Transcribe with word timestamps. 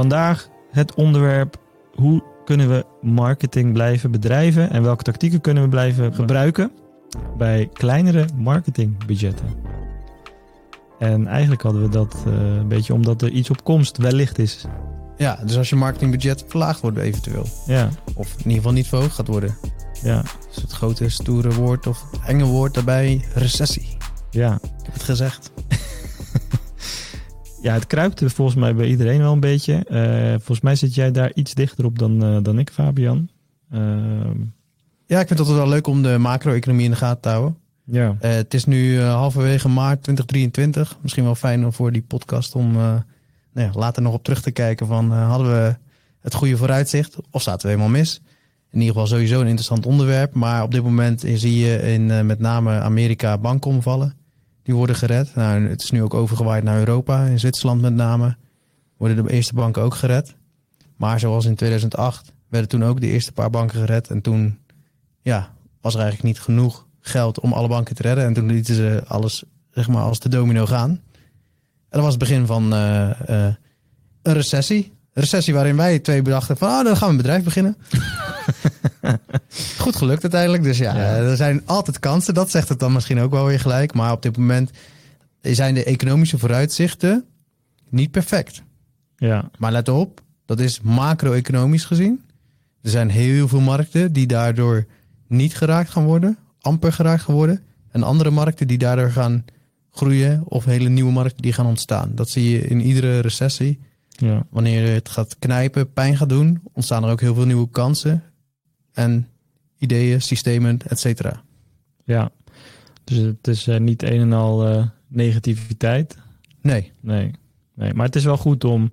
Vandaag 0.00 0.48
het 0.70 0.94
onderwerp 0.94 1.56
hoe 1.94 2.22
kunnen 2.44 2.68
we 2.68 2.86
marketing 3.02 3.72
blijven 3.72 4.10
bedrijven 4.10 4.70
en 4.70 4.82
welke 4.82 5.02
tactieken 5.02 5.40
kunnen 5.40 5.62
we 5.62 5.68
blijven 5.68 6.14
gebruiken 6.14 6.70
bij 7.36 7.68
kleinere 7.72 8.26
marketingbudgetten. 8.36 9.46
En 10.98 11.26
eigenlijk 11.26 11.62
hadden 11.62 11.82
we 11.82 11.88
dat 11.88 12.24
uh, 12.26 12.32
een 12.34 12.68
beetje 12.68 12.94
omdat 12.94 13.22
er 13.22 13.30
iets 13.30 13.50
op 13.50 13.64
komst 13.64 13.96
wellicht 13.96 14.38
is. 14.38 14.64
Ja, 15.16 15.38
dus 15.44 15.56
als 15.56 15.68
je 15.68 15.76
marketingbudget 15.76 16.44
verlaagd 16.48 16.80
wordt 16.80 16.98
eventueel. 16.98 17.46
Ja. 17.66 17.88
Of 18.14 18.32
in 18.32 18.38
ieder 18.38 18.56
geval 18.56 18.72
niet 18.72 18.88
verhoogd 18.88 19.14
gaat 19.14 19.28
worden. 19.28 19.56
Ja. 20.02 20.22
Dus 20.48 20.62
het 20.62 20.72
grote 20.72 21.08
stoere 21.08 21.52
woord 21.52 21.86
of 21.86 22.04
enge 22.26 22.44
woord 22.44 22.74
daarbij, 22.74 23.24
recessie. 23.34 23.96
Ja. 24.30 24.54
Ik 24.54 24.84
heb 24.84 24.92
het 24.92 25.02
gezegd. 25.02 25.52
Ja, 27.60 27.72
het 27.72 27.86
kruipt 27.86 28.20
er 28.20 28.30
volgens 28.30 28.56
mij 28.56 28.74
bij 28.74 28.86
iedereen 28.86 29.18
wel 29.18 29.32
een 29.32 29.40
beetje. 29.40 29.86
Uh, 29.90 30.30
volgens 30.30 30.60
mij 30.60 30.74
zit 30.74 30.94
jij 30.94 31.10
daar 31.10 31.32
iets 31.34 31.54
dichter 31.54 31.84
op 31.84 31.98
dan, 31.98 32.24
uh, 32.24 32.42
dan 32.42 32.58
ik, 32.58 32.70
Fabian. 32.70 33.28
Uh, 33.74 33.80
ja, 35.06 35.20
ik 35.20 35.26
vind 35.26 35.38
het 35.38 35.48
wel 35.48 35.68
leuk 35.68 35.86
om 35.86 36.02
de 36.02 36.18
macro-economie 36.18 36.84
in 36.84 36.90
de 36.90 36.96
gaten 36.96 37.20
te 37.20 37.28
houden. 37.28 37.56
Ja. 37.84 38.16
het 38.18 38.54
is 38.54 38.64
nu 38.64 39.00
halverwege 39.00 39.68
maart 39.68 40.02
2023. 40.02 40.98
Misschien 41.02 41.24
wel 41.24 41.34
fijn 41.34 41.72
voor 41.72 41.92
die 41.92 42.02
podcast 42.02 42.54
om 42.54 42.72
nou 42.72 43.02
ja, 43.52 43.70
later 43.72 44.02
nog 44.02 44.14
op 44.14 44.24
terug 44.24 44.42
te 44.42 44.50
kijken 44.50 44.86
van 44.86 45.10
hadden 45.12 45.52
we 45.52 45.76
het 46.20 46.34
goede 46.34 46.56
vooruitzicht 46.56 47.16
of 47.30 47.42
zaten 47.42 47.62
we 47.62 47.68
helemaal 47.68 47.98
mis? 47.98 48.20
In 48.70 48.80
ieder 48.80 48.94
geval 48.94 49.06
sowieso 49.06 49.40
een 49.40 49.46
interessant 49.46 49.86
onderwerp. 49.86 50.34
Maar 50.34 50.62
op 50.62 50.70
dit 50.70 50.82
moment 50.82 51.24
zie 51.34 51.58
je 51.58 51.92
in 51.92 52.26
met 52.26 52.38
name 52.38 52.80
Amerika 52.80 53.38
banken 53.38 53.70
omvallen 53.70 54.19
die 54.62 54.74
worden 54.74 54.96
gered. 54.96 55.34
Nou, 55.34 55.68
het 55.68 55.82
is 55.82 55.90
nu 55.90 56.02
ook 56.02 56.14
overgewaaid 56.14 56.64
naar 56.64 56.78
Europa, 56.78 57.24
in 57.24 57.38
Zwitserland 57.38 57.80
met 57.80 57.94
name. 57.94 58.36
Worden 58.96 59.24
de 59.24 59.32
eerste 59.32 59.54
banken 59.54 59.82
ook 59.82 59.94
gered. 59.94 60.34
Maar 60.96 61.20
zoals 61.20 61.44
in 61.44 61.54
2008 61.54 62.32
werden 62.48 62.68
toen 62.68 62.84
ook 62.84 63.00
de 63.00 63.06
eerste 63.06 63.32
paar 63.32 63.50
banken 63.50 63.78
gered. 63.78 64.08
En 64.08 64.20
toen 64.20 64.58
ja, 65.22 65.54
was 65.80 65.94
er 65.94 66.00
eigenlijk 66.00 66.34
niet 66.34 66.44
genoeg 66.44 66.86
geld 67.00 67.40
om 67.40 67.52
alle 67.52 67.68
banken 67.68 67.94
te 67.94 68.02
redden. 68.02 68.24
En 68.24 68.34
toen 68.34 68.46
lieten 68.46 68.74
ze 68.74 69.02
alles 69.06 69.44
zeg 69.70 69.88
maar, 69.88 70.02
als 70.02 70.20
de 70.20 70.28
domino 70.28 70.66
gaan. 70.66 70.90
En 70.90 71.00
dat 71.88 72.00
was 72.00 72.10
het 72.10 72.18
begin 72.18 72.46
van 72.46 72.74
uh, 72.74 73.10
uh, 73.30 73.46
een 74.22 74.32
recessie. 74.32 74.84
Een 75.12 75.22
recessie 75.22 75.54
waarin 75.54 75.76
wij 75.76 75.98
twee 75.98 76.22
bedachten 76.22 76.56
van, 76.56 76.68
oh, 76.68 76.84
dan 76.84 76.96
gaan 76.96 77.06
we 77.06 77.14
een 77.14 77.16
bedrijf 77.16 77.44
beginnen. 77.44 77.76
Goed 79.78 79.96
gelukt 79.96 80.22
uiteindelijk. 80.22 80.62
Dus 80.62 80.78
ja, 80.78 80.96
ja, 80.96 81.16
er 81.16 81.36
zijn 81.36 81.62
altijd 81.64 81.98
kansen. 81.98 82.34
Dat 82.34 82.50
zegt 82.50 82.68
het 82.68 82.78
dan 82.78 82.92
misschien 82.92 83.20
ook 83.20 83.30
wel 83.30 83.46
weer 83.46 83.60
gelijk. 83.60 83.94
Maar 83.94 84.12
op 84.12 84.22
dit 84.22 84.36
moment 84.36 84.70
zijn 85.40 85.74
de 85.74 85.84
economische 85.84 86.38
vooruitzichten 86.38 87.24
niet 87.88 88.10
perfect. 88.10 88.62
Ja. 89.16 89.50
Maar 89.58 89.72
let 89.72 89.88
op, 89.88 90.20
dat 90.46 90.60
is 90.60 90.80
macro-economisch 90.80 91.84
gezien. 91.84 92.22
Er 92.82 92.90
zijn 92.90 93.10
heel 93.10 93.48
veel 93.48 93.60
markten 93.60 94.12
die 94.12 94.26
daardoor 94.26 94.86
niet 95.26 95.56
geraakt 95.56 95.90
gaan 95.90 96.04
worden, 96.04 96.38
amper 96.60 96.92
geraakt 96.92 97.22
gaan 97.22 97.34
worden. 97.34 97.62
En 97.90 98.02
andere 98.02 98.30
markten 98.30 98.66
die 98.66 98.78
daardoor 98.78 99.10
gaan 99.10 99.44
groeien 99.90 100.42
of 100.44 100.64
hele 100.64 100.88
nieuwe 100.88 101.12
markten 101.12 101.42
die 101.42 101.52
gaan 101.52 101.66
ontstaan. 101.66 102.14
Dat 102.14 102.28
zie 102.28 102.50
je 102.50 102.60
in 102.60 102.80
iedere 102.80 103.18
recessie. 103.18 103.80
Ja. 104.08 104.46
Wanneer 104.50 104.94
het 104.94 105.08
gaat 105.08 105.36
knijpen, 105.38 105.92
pijn 105.92 106.16
gaat 106.16 106.28
doen, 106.28 106.60
ontstaan 106.72 107.04
er 107.04 107.10
ook 107.10 107.20
heel 107.20 107.34
veel 107.34 107.46
nieuwe 107.46 107.68
kansen 107.70 108.22
en 108.92 109.28
ideeën, 109.78 110.20
systemen, 110.20 110.78
et 110.88 110.98
cetera. 110.98 111.42
Ja, 112.04 112.30
dus 113.04 113.16
het 113.16 113.48
is 113.48 113.68
uh, 113.68 113.78
niet 113.78 114.02
een 114.02 114.20
en 114.20 114.32
al 114.32 114.68
uh, 114.68 114.86
negativiteit. 115.06 116.16
Nee. 116.60 116.92
nee. 117.00 117.30
Nee, 117.74 117.94
maar 117.94 118.06
het 118.06 118.16
is 118.16 118.24
wel 118.24 118.36
goed 118.36 118.64
om 118.64 118.90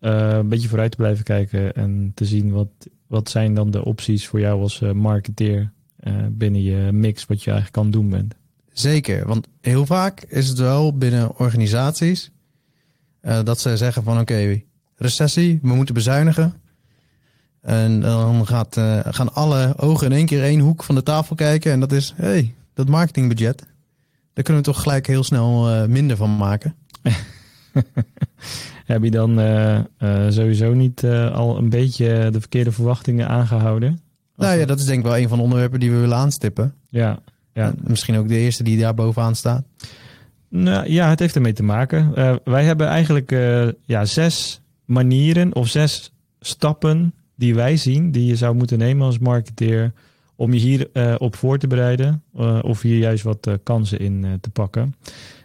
uh, 0.00 0.28
een 0.28 0.48
beetje 0.48 0.68
vooruit 0.68 0.90
te 0.90 0.96
blijven 0.96 1.24
kijken 1.24 1.74
en 1.74 2.12
te 2.14 2.24
zien 2.24 2.50
wat, 2.50 2.68
wat 3.06 3.30
zijn 3.30 3.54
dan 3.54 3.70
de 3.70 3.84
opties 3.84 4.26
voor 4.26 4.40
jou 4.40 4.60
als 4.60 4.80
marketeer 4.80 5.72
binnen 6.30 6.62
je 6.62 6.92
mix, 6.92 7.26
wat 7.26 7.42
je 7.42 7.50
eigenlijk 7.50 7.82
kan 7.82 7.90
doen 7.90 8.10
bent. 8.10 8.34
Zeker, 8.72 9.26
want 9.26 9.48
heel 9.60 9.86
vaak 9.86 10.22
is 10.22 10.48
het 10.48 10.58
wel 10.58 10.96
binnen 10.96 11.38
organisaties 11.38 12.30
dat 13.20 13.60
ze 13.60 13.76
zeggen 13.76 14.02
van 14.02 14.20
oké, 14.20 14.32
okay, 14.32 14.66
recessie, 14.96 15.58
we 15.62 15.74
moeten 15.74 15.94
bezuinigen. 15.94 16.54
En 17.66 18.00
dan 18.00 18.46
gaat, 18.46 18.76
uh, 18.76 19.00
gaan 19.04 19.34
alle 19.34 19.74
ogen 19.76 20.06
in 20.06 20.12
één 20.12 20.26
keer 20.26 20.42
één 20.42 20.60
hoek 20.60 20.82
van 20.84 20.94
de 20.94 21.02
tafel 21.02 21.36
kijken. 21.36 21.72
En 21.72 21.80
dat 21.80 21.92
is, 21.92 22.12
hé, 22.16 22.26
hey, 22.26 22.54
dat 22.74 22.88
marketingbudget. 22.88 23.66
Daar 24.32 24.44
kunnen 24.44 24.62
we 24.62 24.68
toch 24.68 24.82
gelijk 24.82 25.06
heel 25.06 25.24
snel 25.24 25.70
uh, 25.70 25.84
minder 25.84 26.16
van 26.16 26.36
maken. 26.36 26.74
Heb 28.84 29.02
je 29.04 29.10
dan 29.10 29.40
uh, 29.40 29.80
sowieso 30.28 30.74
niet 30.74 31.04
al 31.32 31.56
een 31.58 31.68
beetje 31.68 32.28
de 32.30 32.40
verkeerde 32.40 32.72
verwachtingen 32.72 33.28
aangehouden? 33.28 34.00
Nou 34.36 34.58
ja, 34.58 34.66
dat 34.66 34.78
is 34.78 34.84
denk 34.84 34.98
ik 34.98 35.04
wel 35.04 35.18
een 35.18 35.28
van 35.28 35.38
de 35.38 35.44
onderwerpen 35.44 35.80
die 35.80 35.90
we 35.90 35.98
willen 35.98 36.16
aanstippen. 36.16 36.74
Ja, 36.88 37.18
ja. 37.52 37.66
En 37.66 37.78
misschien 37.82 38.16
ook 38.16 38.28
de 38.28 38.38
eerste 38.38 38.62
die 38.62 38.78
daar 38.78 38.94
bovenaan 38.94 39.34
staat. 39.34 39.64
Nou 40.48 40.90
ja, 40.90 41.08
het 41.08 41.18
heeft 41.18 41.34
ermee 41.34 41.52
te 41.52 41.62
maken. 41.62 42.12
wij 42.44 42.64
hebben 42.64 42.86
eigenlijk 42.86 43.30
ja, 43.84 44.04
zes 44.04 44.60
manieren 44.84 45.54
of 45.54 45.68
zes 45.68 46.12
stappen 46.40 47.12
die 47.36 47.54
wij 47.54 47.76
zien, 47.76 48.10
die 48.10 48.26
je 48.26 48.36
zou 48.36 48.54
moeten 48.54 48.78
nemen 48.78 49.06
als 49.06 49.18
marketeer 49.18 49.92
om 50.36 50.52
je 50.52 50.58
hier 50.58 50.88
uh, 50.92 51.14
op 51.18 51.36
voor 51.36 51.58
te 51.58 51.66
bereiden 51.66 52.22
uh, 52.36 52.58
of 52.62 52.82
hier 52.82 52.98
juist 52.98 53.22
wat 53.22 53.46
uh, 53.46 53.54
kansen 53.62 53.98
in 53.98 54.38
te 54.40 54.50
pakken. 54.50 54.94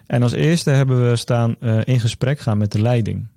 En 0.07 0.23
als 0.23 0.31
eerste 0.31 0.69
hebben 0.69 1.09
we 1.09 1.15
staan 1.15 1.55
in 1.83 1.99
gesprek 1.99 2.39
gaan 2.39 2.57
met 2.57 2.71
de 2.71 2.81
leiding. 2.81 3.27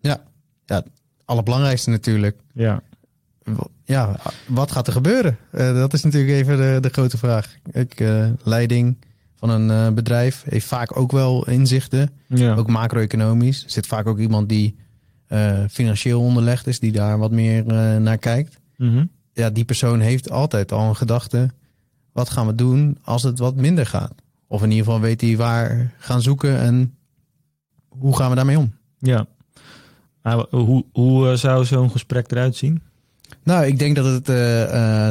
Ja, 0.00 0.22
ja 0.64 0.74
het 0.74 0.86
allerbelangrijkste 1.24 1.90
natuurlijk. 1.90 2.36
Ja. 2.52 2.82
Ja, 3.84 4.20
wat 4.46 4.72
gaat 4.72 4.86
er 4.86 4.92
gebeuren? 4.92 5.38
dat 5.50 5.92
is 5.92 6.02
natuurlijk 6.02 6.32
even 6.32 6.56
de, 6.56 6.78
de 6.80 6.88
grote 6.88 7.18
vraag. 7.18 7.56
Ik, 7.72 8.04
leiding 8.42 8.96
van 9.34 9.50
een 9.50 9.94
bedrijf 9.94 10.42
heeft 10.48 10.66
vaak 10.66 10.96
ook 10.96 11.12
wel 11.12 11.48
inzichten, 11.48 12.10
ja. 12.26 12.54
ook 12.54 12.68
macro-economisch. 12.68 13.64
Er 13.64 13.70
zit 13.70 13.86
vaak 13.86 14.06
ook 14.06 14.18
iemand 14.18 14.48
die 14.48 14.76
financieel 15.70 16.20
onderlegd 16.20 16.66
is, 16.66 16.80
die 16.80 16.92
daar 16.92 17.18
wat 17.18 17.30
meer 17.30 17.64
uh, 17.66 17.96
naar 17.96 18.18
kijkt. 18.18 18.58
Mm 18.76 18.90
-hmm. 18.90 19.10
Ja, 19.32 19.50
die 19.50 19.64
persoon 19.64 20.00
heeft 20.00 20.30
altijd 20.30 20.72
al 20.72 20.88
een 20.88 20.96
gedachte. 20.96 21.50
Wat 22.12 22.30
gaan 22.30 22.46
we 22.46 22.54
doen 22.54 22.98
als 23.02 23.22
het 23.22 23.38
wat 23.38 23.56
minder 23.56 23.86
gaat? 23.86 24.14
Of 24.46 24.62
in 24.62 24.70
ieder 24.70 24.84
geval 24.84 25.00
weet 25.00 25.20
hij 25.20 25.36
waar 25.36 25.94
gaan 25.98 26.22
zoeken 26.22 26.58
en 26.58 26.94
hoe 27.88 28.16
gaan 28.16 28.30
we 28.30 28.36
daarmee 28.36 28.58
om? 28.58 28.74
Ja. 28.98 29.26
Nou, 30.22 30.46
hoe 30.50 30.84
hoe 30.92 31.30
uh, 31.30 31.36
zou 31.36 31.64
zo'n 31.64 31.90
gesprek 31.90 32.30
eruit 32.30 32.56
zien? 32.56 32.82
Nou, 33.42 33.66
ik 33.66 33.78
denk 33.78 33.96
dat 33.96 34.04
het, 34.04 34.24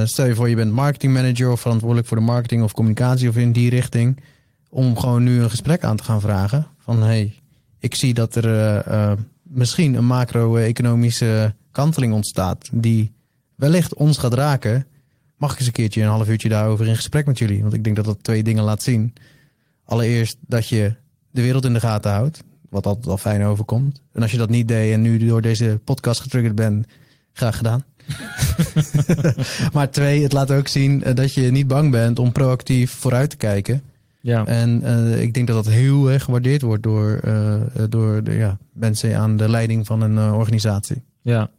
stel 0.10 0.26
je 0.26 0.36
voor 0.36 0.50
je 0.50 0.56
bent 0.56 0.72
marketingmanager 0.72 1.52
of 1.52 1.62
verantwoordelijk 1.62 2.08
voor 2.08 2.18
de 2.18 2.24
marketing 2.24 2.64
of 2.64 2.74
communicatie 2.74 3.30
of 3.30 3.38
in 3.38 3.52
die 3.52 3.70
richting, 3.70 4.24
om 4.70 4.98
gewoon 4.98 5.24
nu 5.24 5.42
een 5.42 5.50
gesprek 5.50 5.84
aan 5.84 5.98
te 5.98 6.04
gaan 6.04 6.22
vragen. 6.22 6.68
Van 6.78 7.04
hey, 7.04 7.34
ik 7.80 7.96
zie 7.96 8.14
dat 8.14 8.36
er 8.36 8.46
misschien 9.54 9.94
een 9.94 10.06
macro-economische 10.06 11.56
kanteling 11.72 12.14
ontstaat 12.14 12.70
die 12.72 13.12
wellicht 13.56 13.94
ons 13.94 14.18
gaat 14.18 14.34
raken, 14.34 14.88
mag 15.38 15.52
ik 15.52 15.58
eens 15.58 15.68
een 15.68 15.74
keertje 15.74 16.02
een 16.02 16.08
half 16.08 16.30
uurtje 16.30 16.50
daarover 16.50 16.88
in 16.88 16.96
gesprek 16.96 17.26
met 17.26 17.38
jullie? 17.38 17.62
Want 17.62 17.74
ik 17.74 17.84
denk 17.84 17.96
dat 17.96 18.06
dat 18.06 18.24
twee 18.24 18.44
dingen 18.44 18.64
laat 18.64 18.84
zien. 18.84 19.14
Allereerst 19.86 20.38
dat 20.40 20.68
je 20.68 20.94
de 21.32 21.42
wereld 21.42 21.66
in 21.66 21.74
de 21.74 21.80
gaten 21.80 22.12
houdt, 22.12 22.44
wat 22.70 22.86
altijd 22.86 23.08
al 23.08 23.18
fijn 23.18 23.44
overkomt. 23.44 24.02
En 24.12 24.22
als 24.22 24.32
je 24.32 24.38
dat 24.38 24.50
niet 24.50 24.68
deed 24.68 24.94
en 24.94 25.02
nu 25.02 25.18
door 25.18 25.42
deze 25.42 25.80
podcast 25.84 26.22
getriggerd 26.22 26.56
bent, 26.56 26.88
graag 27.34 27.58
gedaan. 27.58 27.84
maar 29.74 29.90
twee, 29.90 30.24
het 30.24 30.34
laat 30.34 30.52
ook 30.52 30.68
zien 30.68 31.00
dat 31.14 31.34
je 31.34 31.52
niet 31.52 31.68
bang 31.68 31.92
bent 31.92 32.20
om 32.20 32.32
proactief 32.32 32.92
vooruit 32.92 33.30
te 33.30 33.38
kijken. 33.38 33.84
Ja. 34.24 34.46
En 34.46 34.82
uh, 34.84 35.22
ik 35.22 35.34
denk 35.34 35.48
dat 35.48 35.64
dat 35.64 35.74
heel 35.74 36.12
erg 36.12 36.24
gewaardeerd 36.24 36.62
wordt 36.62 36.84
door, 36.84 37.22
uh, 37.26 37.62
door 37.90 38.24
de, 38.24 38.34
ja, 38.34 38.58
mensen 38.74 39.18
aan 39.18 39.38
de 39.38 39.50
leiding 39.50 39.86
van 39.86 40.02
een 40.02 40.16
uh, 40.16 40.38
organisatie. 40.38 41.02
Ja. 41.22 41.50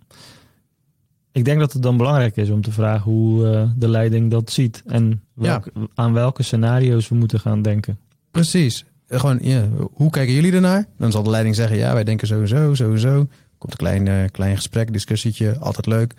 Ik 1.33 1.45
denk 1.45 1.59
dat 1.59 1.73
het 1.73 1.83
dan 1.83 1.97
belangrijk 1.97 2.37
is 2.37 2.51
om 2.51 2.61
te 2.63 2.73
vragen 2.73 3.11
hoe 3.11 3.69
de 3.77 3.89
leiding 3.89 4.31
dat 4.31 4.51
ziet. 4.51 4.83
En 4.87 5.23
welk, 5.35 5.71
ja. 5.75 5.87
aan 5.95 6.13
welke 6.13 6.43
scenario's 6.43 7.09
we 7.09 7.15
moeten 7.15 7.41
gaan 7.41 7.63
denken. 7.63 7.99
Precies. 8.31 8.85
Gewoon, 9.09 9.39
ja, 9.43 9.69
hoe 9.93 10.11
kijken 10.11 10.35
jullie 10.35 10.53
ernaar? 10.53 10.87
Dan 10.99 11.13
zal 11.13 11.23
de 11.23 11.31
leiding 11.31 11.55
zeggen, 11.55 11.77
ja, 11.77 11.93
wij 11.93 12.05
denken 12.05 12.27
sowieso, 12.27 12.75
sowieso. 12.75 13.29
Komt 13.59 13.73
een 13.73 13.79
klein, 13.79 14.31
klein 14.31 14.57
gesprek, 14.57 14.93
discussietje, 14.93 15.59
altijd 15.59 15.87
leuk. 15.87 16.15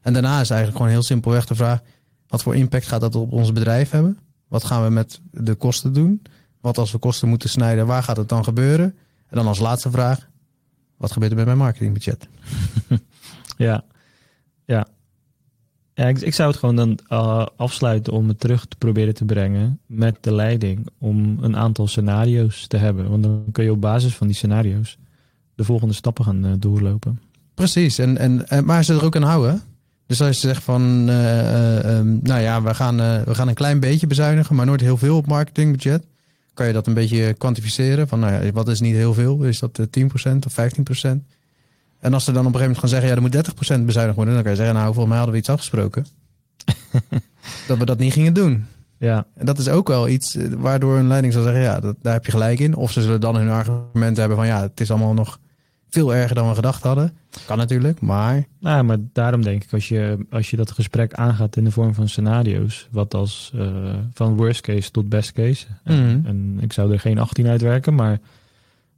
En 0.00 0.12
daarna 0.12 0.40
is 0.40 0.50
eigenlijk 0.50 0.76
gewoon 0.76 0.92
heel 0.92 1.02
simpelweg 1.02 1.46
de 1.46 1.54
vraag... 1.54 1.80
wat 2.28 2.42
voor 2.42 2.56
impact 2.56 2.86
gaat 2.86 3.00
dat 3.00 3.14
op 3.14 3.32
ons 3.32 3.52
bedrijf 3.52 3.90
hebben? 3.90 4.18
Wat 4.48 4.64
gaan 4.64 4.84
we 4.84 4.90
met 4.90 5.20
de 5.30 5.54
kosten 5.54 5.92
doen? 5.92 6.22
Wat 6.60 6.78
als 6.78 6.92
we 6.92 6.98
kosten 6.98 7.28
moeten 7.28 7.48
snijden, 7.48 7.86
waar 7.86 8.02
gaat 8.02 8.16
het 8.16 8.28
dan 8.28 8.44
gebeuren? 8.44 8.96
En 9.26 9.36
dan 9.36 9.46
als 9.46 9.58
laatste 9.58 9.90
vraag, 9.90 10.28
wat 10.96 11.12
gebeurt 11.12 11.30
er 11.30 11.36
met 11.36 11.46
mijn 11.46 11.58
marketingbudget? 11.58 12.28
ja, 13.56 13.84
ja. 14.64 14.86
ja 15.94 16.08
ik, 16.08 16.20
ik 16.20 16.34
zou 16.34 16.50
het 16.50 16.58
gewoon 16.58 16.76
dan 16.76 16.98
uh, 17.08 17.46
afsluiten 17.56 18.12
om 18.12 18.28
het 18.28 18.40
terug 18.40 18.66
te 18.66 18.76
proberen 18.76 19.14
te 19.14 19.24
brengen 19.24 19.80
met 19.86 20.16
de 20.20 20.32
leiding. 20.32 20.88
Om 20.98 21.38
een 21.40 21.56
aantal 21.56 21.86
scenario's 21.86 22.66
te 22.66 22.76
hebben. 22.76 23.10
Want 23.10 23.22
dan 23.22 23.44
kun 23.52 23.64
je 23.64 23.72
op 23.72 23.80
basis 23.80 24.16
van 24.16 24.26
die 24.26 24.36
scenario's 24.36 24.98
de 25.54 25.64
volgende 25.64 25.94
stappen 25.94 26.24
gaan 26.24 26.46
uh, 26.46 26.52
doorlopen. 26.58 27.20
Precies, 27.54 27.98
en, 27.98 28.18
en, 28.18 28.48
en, 28.48 28.64
maar 28.64 28.84
ze 28.84 28.94
er 28.94 29.04
ook 29.04 29.16
aan 29.16 29.22
houden. 29.22 29.62
Dus 30.06 30.20
als 30.20 30.40
je 30.40 30.46
zegt 30.46 30.62
van, 30.62 31.08
eh, 31.08 31.38
eh, 31.38 31.98
ehm, 31.98 32.18
nou 32.22 32.40
ja, 32.40 32.62
we 32.62 32.74
gaan, 32.74 33.00
eh, 33.00 33.22
we 33.22 33.34
gaan 33.34 33.48
een 33.48 33.54
klein 33.54 33.80
beetje 33.80 34.06
bezuinigen, 34.06 34.56
maar 34.56 34.66
nooit 34.66 34.80
heel 34.80 34.96
veel 34.96 35.16
op 35.16 35.26
marketingbudget. 35.26 36.04
Kan 36.54 36.66
je 36.66 36.72
dat 36.72 36.86
een 36.86 36.94
beetje 36.94 37.32
kwantificeren? 37.32 38.08
Van, 38.08 38.20
nou 38.20 38.44
ja, 38.44 38.52
wat 38.52 38.68
is 38.68 38.80
niet 38.80 38.94
heel 38.94 39.14
veel? 39.14 39.42
Is 39.42 39.58
dat 39.58 39.78
eh, 39.78 39.86
10% 39.86 40.46
of 40.46 40.52
15%? 40.52 41.26
En 42.00 42.14
als 42.14 42.24
ze 42.24 42.32
dan 42.32 42.46
op 42.46 42.54
een 42.54 42.60
gegeven 42.60 42.60
moment 42.60 42.78
gaan 42.78 42.88
zeggen, 42.88 43.08
ja, 43.08 43.14
er 43.14 43.20
moet 43.20 43.32
30% 43.32 43.86
bezuinigd 43.86 44.16
worden, 44.16 44.34
dan 44.34 44.42
kan 44.42 44.52
je 44.52 44.58
zeggen, 44.58 44.74
nou, 44.74 44.86
volgens 44.86 45.06
mij 45.06 45.16
hadden 45.16 45.34
we 45.34 45.40
iets 45.40 45.50
afgesproken. 45.50 46.06
dat 47.68 47.78
we 47.78 47.84
dat 47.84 47.98
niet 47.98 48.12
gingen 48.12 48.32
doen. 48.32 48.66
Ja, 48.98 49.26
En 49.34 49.46
dat 49.46 49.58
is 49.58 49.68
ook 49.68 49.88
wel 49.88 50.08
iets 50.08 50.36
waardoor 50.56 50.98
een 50.98 51.08
leiding 51.08 51.32
zal 51.32 51.42
zeggen, 51.42 51.62
ja, 51.62 51.80
dat, 51.80 51.96
daar 52.02 52.12
heb 52.12 52.24
je 52.24 52.30
gelijk 52.30 52.58
in. 52.58 52.76
Of 52.76 52.92
ze 52.92 53.02
zullen 53.02 53.20
dan 53.20 53.36
hun 53.36 53.48
argument 53.48 54.16
hebben 54.16 54.36
van, 54.36 54.46
ja, 54.46 54.60
het 54.60 54.80
is 54.80 54.90
allemaal 54.90 55.14
nog 55.14 55.38
veel 55.94 56.14
erger 56.14 56.34
dan 56.34 56.48
we 56.48 56.54
gedacht 56.54 56.82
hadden. 56.82 57.12
Kan 57.46 57.58
natuurlijk, 57.58 58.00
maar 58.00 58.44
nou, 58.60 58.82
maar 58.84 58.96
daarom 59.12 59.42
denk 59.42 59.64
ik, 59.64 59.72
als 59.72 59.88
je, 59.88 60.18
als 60.30 60.50
je 60.50 60.56
dat 60.56 60.70
gesprek 60.70 61.14
aangaat 61.14 61.56
in 61.56 61.64
de 61.64 61.70
vorm 61.70 61.94
van 61.94 62.08
scenario's, 62.08 62.88
wat 62.90 63.14
als 63.14 63.52
eh, 63.54 63.66
van 64.14 64.36
worst 64.36 64.60
case 64.60 64.90
tot 64.90 65.08
best 65.08 65.32
case. 65.32 65.66
En, 65.84 66.02
Mhm. 66.18 66.26
en 66.26 66.58
ik 66.60 66.72
zou 66.72 66.92
er 66.92 67.00
geen 67.00 67.18
18 67.18 67.46
uitwerken, 67.46 67.94
maar 67.94 68.20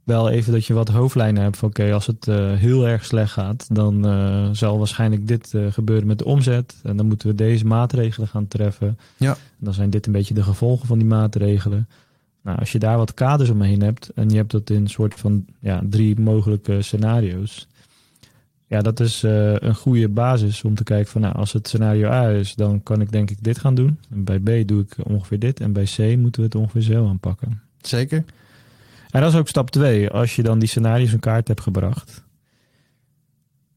wel 0.03 0.29
even 0.29 0.51
dat 0.53 0.65
je 0.65 0.73
wat 0.73 0.89
hoofdlijnen 0.89 1.43
hebt 1.43 1.57
van 1.57 1.69
oké, 1.69 1.93
als 1.93 2.05
het 2.07 2.27
eh, 2.27 2.53
heel 2.53 2.87
erg 2.87 3.05
slecht 3.05 3.31
gaat, 3.31 3.67
dan 3.71 4.05
eh, 4.07 4.49
zal 4.51 4.77
waarschijnlijk 4.77 5.27
dit 5.27 5.53
gebeuren 5.69 6.07
met 6.07 6.17
de 6.19 6.25
omzet. 6.25 6.75
En 6.83 6.97
dan 6.97 7.05
moeten 7.05 7.27
we 7.27 7.35
deze 7.35 7.65
maatregelen 7.65 8.27
gaan 8.27 8.47
treffen. 8.47 8.97
Ja. 9.17 9.31
En 9.31 9.37
dan 9.65 9.73
zijn 9.73 9.89
dit 9.89 10.05
een 10.05 10.11
beetje 10.11 10.33
de 10.33 10.43
gevolgen 10.43 10.87
van 10.87 10.97
die 10.97 11.07
maatregelen. 11.07 11.87
Nou, 12.47 12.59
als 12.59 12.71
je 12.71 12.79
daar 12.79 12.97
wat 12.97 13.13
kaders 13.13 13.49
omheen 13.49 13.81
hebt 13.81 14.09
en 14.15 14.29
je 14.29 14.35
hebt 14.35 14.51
dat 14.51 14.69
in 14.69 14.75
een 14.81 14.87
soort 14.89 15.13
van 15.13 15.45
ja, 15.59 15.81
drie 15.89 16.19
mogelijke 16.19 16.81
scenario's. 16.81 17.67
Ja, 18.67 18.81
dat 18.81 18.99
is 18.99 19.23
eh, 19.23 19.55
een 19.55 19.75
goede 19.75 20.09
basis 20.09 20.63
om 20.63 20.75
te 20.75 20.83
kijken 20.83 21.11
van 21.11 21.21
nou, 21.21 21.35
als 21.35 21.53
het 21.53 21.67
scenario 21.67 22.09
A 22.09 22.29
is, 22.29 22.55
dan 22.55 22.83
kan 22.83 23.01
ik 23.01 23.11
denk 23.11 23.29
ik 23.29 23.43
dit 23.43 23.59
gaan 23.59 23.75
doen. 23.75 23.99
En 24.09 24.23
bij 24.23 24.39
B 24.39 24.67
doe 24.67 24.81
ik 24.81 24.95
ongeveer 25.03 25.39
dit. 25.39 25.59
En 25.59 25.73
bij 25.73 25.83
C 25.83 25.97
moeten 26.17 26.41
we 26.41 26.47
het 26.47 26.55
ongeveer 26.55 26.81
zo 26.81 27.07
aanpakken. 27.07 27.61
zeker. 27.81 28.23
En 29.09 29.21
dat 29.21 29.33
is 29.33 29.39
ook 29.39 29.47
stap 29.47 29.69
2. 29.69 30.09
Als 30.09 30.35
je 30.35 30.43
dan 30.43 30.59
die 30.59 30.67
scenario's 30.69 31.11
in 31.13 31.19
kaart 31.19 31.47
hebt 31.47 31.61
gebracht. 31.61 32.23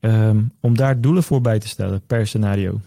ehm, 0.00 0.43
om 0.61 0.76
daar 0.76 1.00
doelen 1.00 1.23
voor 1.23 1.40
bij 1.40 1.58
te 1.58 1.69
stellen 1.69 2.00
per 2.06 2.26
scenario. 2.26 2.81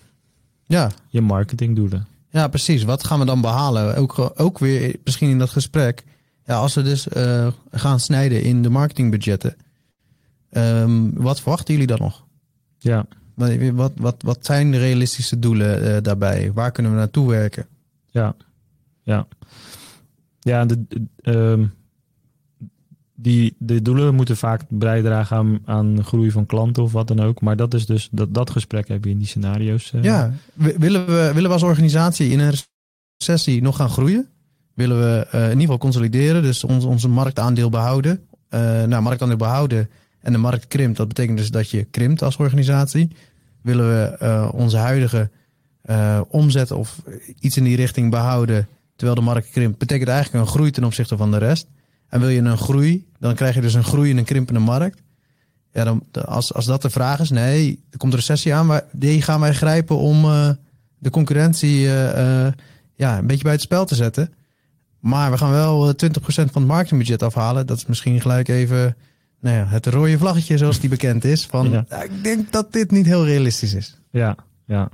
Ja, 0.65 0.91
Je 1.07 1.21
marketingdoelen. 1.21 2.07
Ja, 2.33 2.47
precies. 2.47 2.83
Wat 2.83 3.03
gaan 3.03 3.19
we 3.19 3.25
dan 3.25 3.41
behalen? 3.41 3.95
Ook, 3.95 4.31
ook 4.35 4.59
weer 4.59 4.95
misschien 5.03 5.29
in 5.29 5.37
dat 5.39 5.49
gesprek. 5.49 6.03
Ja, 6.45 6.55
als 6.55 6.73
we 6.75 6.81
dus 6.81 7.07
eh, 7.07 7.47
gaan 7.71 7.99
snijden 7.99 8.43
in 8.43 8.61
de 8.61 8.69
marketingbudgetten. 8.69 9.55
ehm, 10.49 11.09
wat 11.13 11.41
verwachten 11.41 11.73
jullie 11.73 11.87
dan 11.87 11.99
nog? 11.99 12.23
Ja, 12.77 13.05
Wat, 13.35 13.51
wat, 13.73 13.91
wat, 13.95 14.15
wat 14.19 14.45
zijn 14.45 14.71
de 14.71 14.77
realistische 14.77 15.39
doelen 15.39 15.95
eh, 15.95 16.01
daarbij? 16.01 16.51
Waar 16.53 16.71
kunnen 16.71 16.91
we 16.91 16.97
naartoe 16.97 17.29
werken? 17.29 17.67
ja, 18.09 18.35
ja. 19.01 19.27
Ja, 20.39 20.65
de, 20.65 20.85
de- 20.87 21.05
ehm, 21.21 21.65
die, 23.23 23.55
de 23.57 23.81
doelen 23.81 24.15
moeten 24.15 24.37
vaak 24.37 24.61
bijdragen 24.69 25.37
aan, 25.37 25.59
aan 25.65 26.03
groei 26.03 26.31
van 26.31 26.45
klanten 26.45 26.83
of 26.83 26.91
wat 26.91 27.07
dan 27.07 27.19
ook. 27.19 27.41
Maar 27.41 27.55
dat 27.55 27.73
is 27.73 27.85
dus, 27.85 28.07
dat, 28.11 28.33
dat 28.33 28.49
gesprek 28.49 28.87
heb 28.87 29.03
je 29.03 29.09
in 29.09 29.17
die 29.17 29.27
scenario's. 29.27 29.91
eh. 29.93 30.03
Ja, 30.03 30.31
wi- 30.53 30.75
willen 30.77 31.05
we, 31.05 31.31
willen 31.33 31.49
we 31.49 31.53
als 31.55 31.63
organisatie 31.63 32.29
in 32.29 32.39
een 32.39 32.53
recessie 33.17 33.61
nog 33.61 33.75
gaan 33.75 33.89
groeien? 33.89 34.27
Willen 34.73 34.99
we 34.99 35.27
eh, 35.31 35.39
in 35.41 35.47
ieder 35.47 35.61
geval 35.61 35.77
consolideren, 35.77 36.41
dus 36.41 36.63
ons, 36.63 36.83
onze 36.85 37.07
marktaandeel 37.07 37.69
behouden? 37.69 38.19
Eh 38.49 38.83
nou, 38.83 39.01
marktaandeel 39.01 39.37
behouden 39.37 39.89
en 40.21 40.31
de 40.31 40.37
markt 40.37 40.67
krimpt, 40.67 40.97
dat 40.97 41.07
betekent 41.07 41.37
dus 41.37 41.51
dat 41.51 41.69
je 41.69 41.83
krimpt 41.83 42.21
als 42.21 42.35
organisatie. 42.37 43.09
Willen 43.61 43.87
we 43.87 44.49
onze 44.53 44.77
huidige 44.77 45.29
omzet 46.27 46.71
of 46.71 47.01
iets 47.39 47.57
in 47.57 47.63
die 47.63 47.75
richting 47.75 48.11
behouden 48.11 48.67
terwijl 48.95 49.19
de 49.19 49.25
markt 49.25 49.49
krimpt, 49.49 49.77
betekent 49.77 50.09
eigenlijk 50.09 50.45
een 50.45 50.51
groei 50.51 50.71
ten 50.71 50.83
opzichte 50.83 51.17
van 51.17 51.31
de 51.31 51.37
rest. 51.37 51.67
En 52.13 52.19
wil 52.19 52.29
je 52.29 52.41
een 52.41 52.57
groei, 52.57 53.05
dan 53.19 53.35
krijg 53.35 53.55
je 53.55 53.61
dus 53.61 53.73
een 53.73 53.83
groei 53.83 54.09
in 54.09 54.17
een 54.17 54.23
krimpende 54.23 54.59
markt. 54.59 55.01
Ja, 55.71 55.83
dan, 55.83 56.03
als, 56.25 56.53
als 56.53 56.65
dat 56.65 56.81
de 56.81 56.89
vraag 56.89 57.19
is, 57.19 57.29
nee, 57.29 57.83
er 57.89 57.97
komt 57.97 58.13
een 58.13 58.19
recessie 58.19 58.53
aan, 58.53 58.65
maar 58.65 58.83
die 58.91 59.21
gaan 59.21 59.39
wij 59.39 59.53
grijpen 59.53 59.97
om 59.97 60.23
eh, 60.25 60.49
de 60.97 61.09
concurrentie 61.09 61.87
eh, 61.87 62.45
eh, 62.45 62.53
ja, 62.95 63.17
een 63.17 63.27
beetje 63.27 63.43
bij 63.43 63.51
het 63.51 63.61
spel 63.61 63.85
te 63.85 63.95
zetten. 63.95 64.33
Maar 64.99 65.31
we 65.31 65.37
gaan 65.37 65.51
wel 65.51 65.87
eh, 65.89 66.09
20% 66.09 66.19
van 66.25 66.47
het 66.53 66.65
marketingbudget 66.65 67.23
afhalen. 67.23 67.67
Dat 67.67 67.77
is 67.77 67.85
misschien 67.85 68.21
gelijk 68.21 68.47
even 68.47 68.95
nou 69.39 69.57
ja, 69.57 69.65
het 69.67 69.85
rode 69.85 70.17
vlaggetje 70.17 70.57
zoals 70.57 70.79
die 70.79 70.89
bekend 70.89 71.23
is. 71.23 71.45
Van, 71.45 71.69
Ja. 71.69 71.85
ja, 71.89 72.01
ik 72.03 72.23
denk 72.23 72.51
dat 72.51 72.73
dit 72.73 72.91
niet 72.91 73.05
heel 73.05 73.25
realistisch 73.25 73.73
is. 73.73 73.97
Ja, 74.11 74.35
ja. 74.65 74.89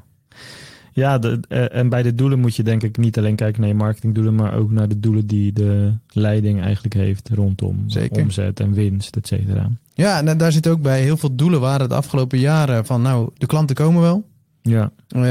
Ja, 1.00 1.18
de, 1.18 1.40
eh, 1.48 1.76
en 1.76 1.90
bij 1.90 2.04
de 2.04 2.16
doelen 2.16 2.40
moet 2.40 2.56
je 2.56 2.64
denk 2.64 2.84
ik 2.84 2.98
niet 2.98 3.18
alleen 3.18 3.36
kijken 3.36 3.60
naar 3.62 3.70
je 3.70 3.76
marketingdoelen, 3.76 4.36
maar 4.36 4.54
ook 4.54 4.72
naar 4.72 4.88
de 4.88 5.00
doelen 5.00 5.28
die 5.28 5.54
de 5.54 5.94
leiding 6.08 6.62
eigenlijk 6.62 6.94
heeft 6.94 7.30
rondom 7.34 7.84
Zeker. 7.88 8.22
omzet 8.22 8.60
en 8.60 8.74
winst, 8.74 9.16
et 9.16 9.28
cetera. 9.28 9.70
Ja, 9.94 10.24
en 10.26 10.38
daar 10.38 10.52
zit 10.52 10.68
ook 10.68 10.82
bij 10.82 11.02
heel 11.02 11.18
veel 11.18 11.36
doelen 11.36 11.60
waren 11.60 11.90
de 11.90 11.96
afgelopen 11.96 12.40
jaren 12.40 12.86
van 12.86 13.02
nou, 13.02 13.30
de 13.38 13.46
klanten 13.46 13.76
komen 13.76 14.02
wel. 14.02 14.28
Ja, 14.62 14.92
Eh, 15.08 15.22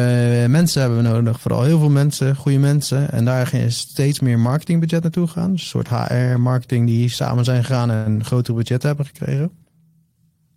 mensen 0.47 0.81
hebben 0.81 1.03
we 1.03 1.09
nodig, 1.09 1.41
vooral 1.41 1.63
heel 1.63 1.79
veel 1.79 1.91
mensen, 1.91 2.37
goede 2.37 2.59
mensen. 2.59 3.11
En 3.11 3.25
daar 3.25 3.47
ging 3.47 3.73
steeds 3.73 4.21
meer 4.21 4.39
marketingbudget 4.39 5.03
naartoe 5.03 5.27
gaan. 5.27 5.51
Dus 5.53 5.61
een 5.61 5.67
soort 5.69 5.89
HR-marketing 5.89 6.87
die 6.87 7.09
samen 7.09 7.45
zijn 7.45 7.65
gegaan 7.65 7.91
en 7.91 8.11
een 8.11 8.25
grotere 8.25 8.57
budget 8.57 8.83
hebben 8.83 9.07
gekregen. 9.07 9.51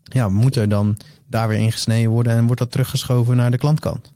Ja, 0.04 0.30
moet 0.30 0.56
er 0.56 0.70
dan 0.70 0.98
daar 1.28 1.48
weer 1.48 1.58
ingesneden 1.58 2.12
worden 2.12 2.34
en 2.34 2.46
wordt 2.46 2.60
dat 2.62 2.72
teruggeschoven 2.72 3.36
naar 3.36 3.52
de 3.52 3.58
klantkant? 3.58 4.12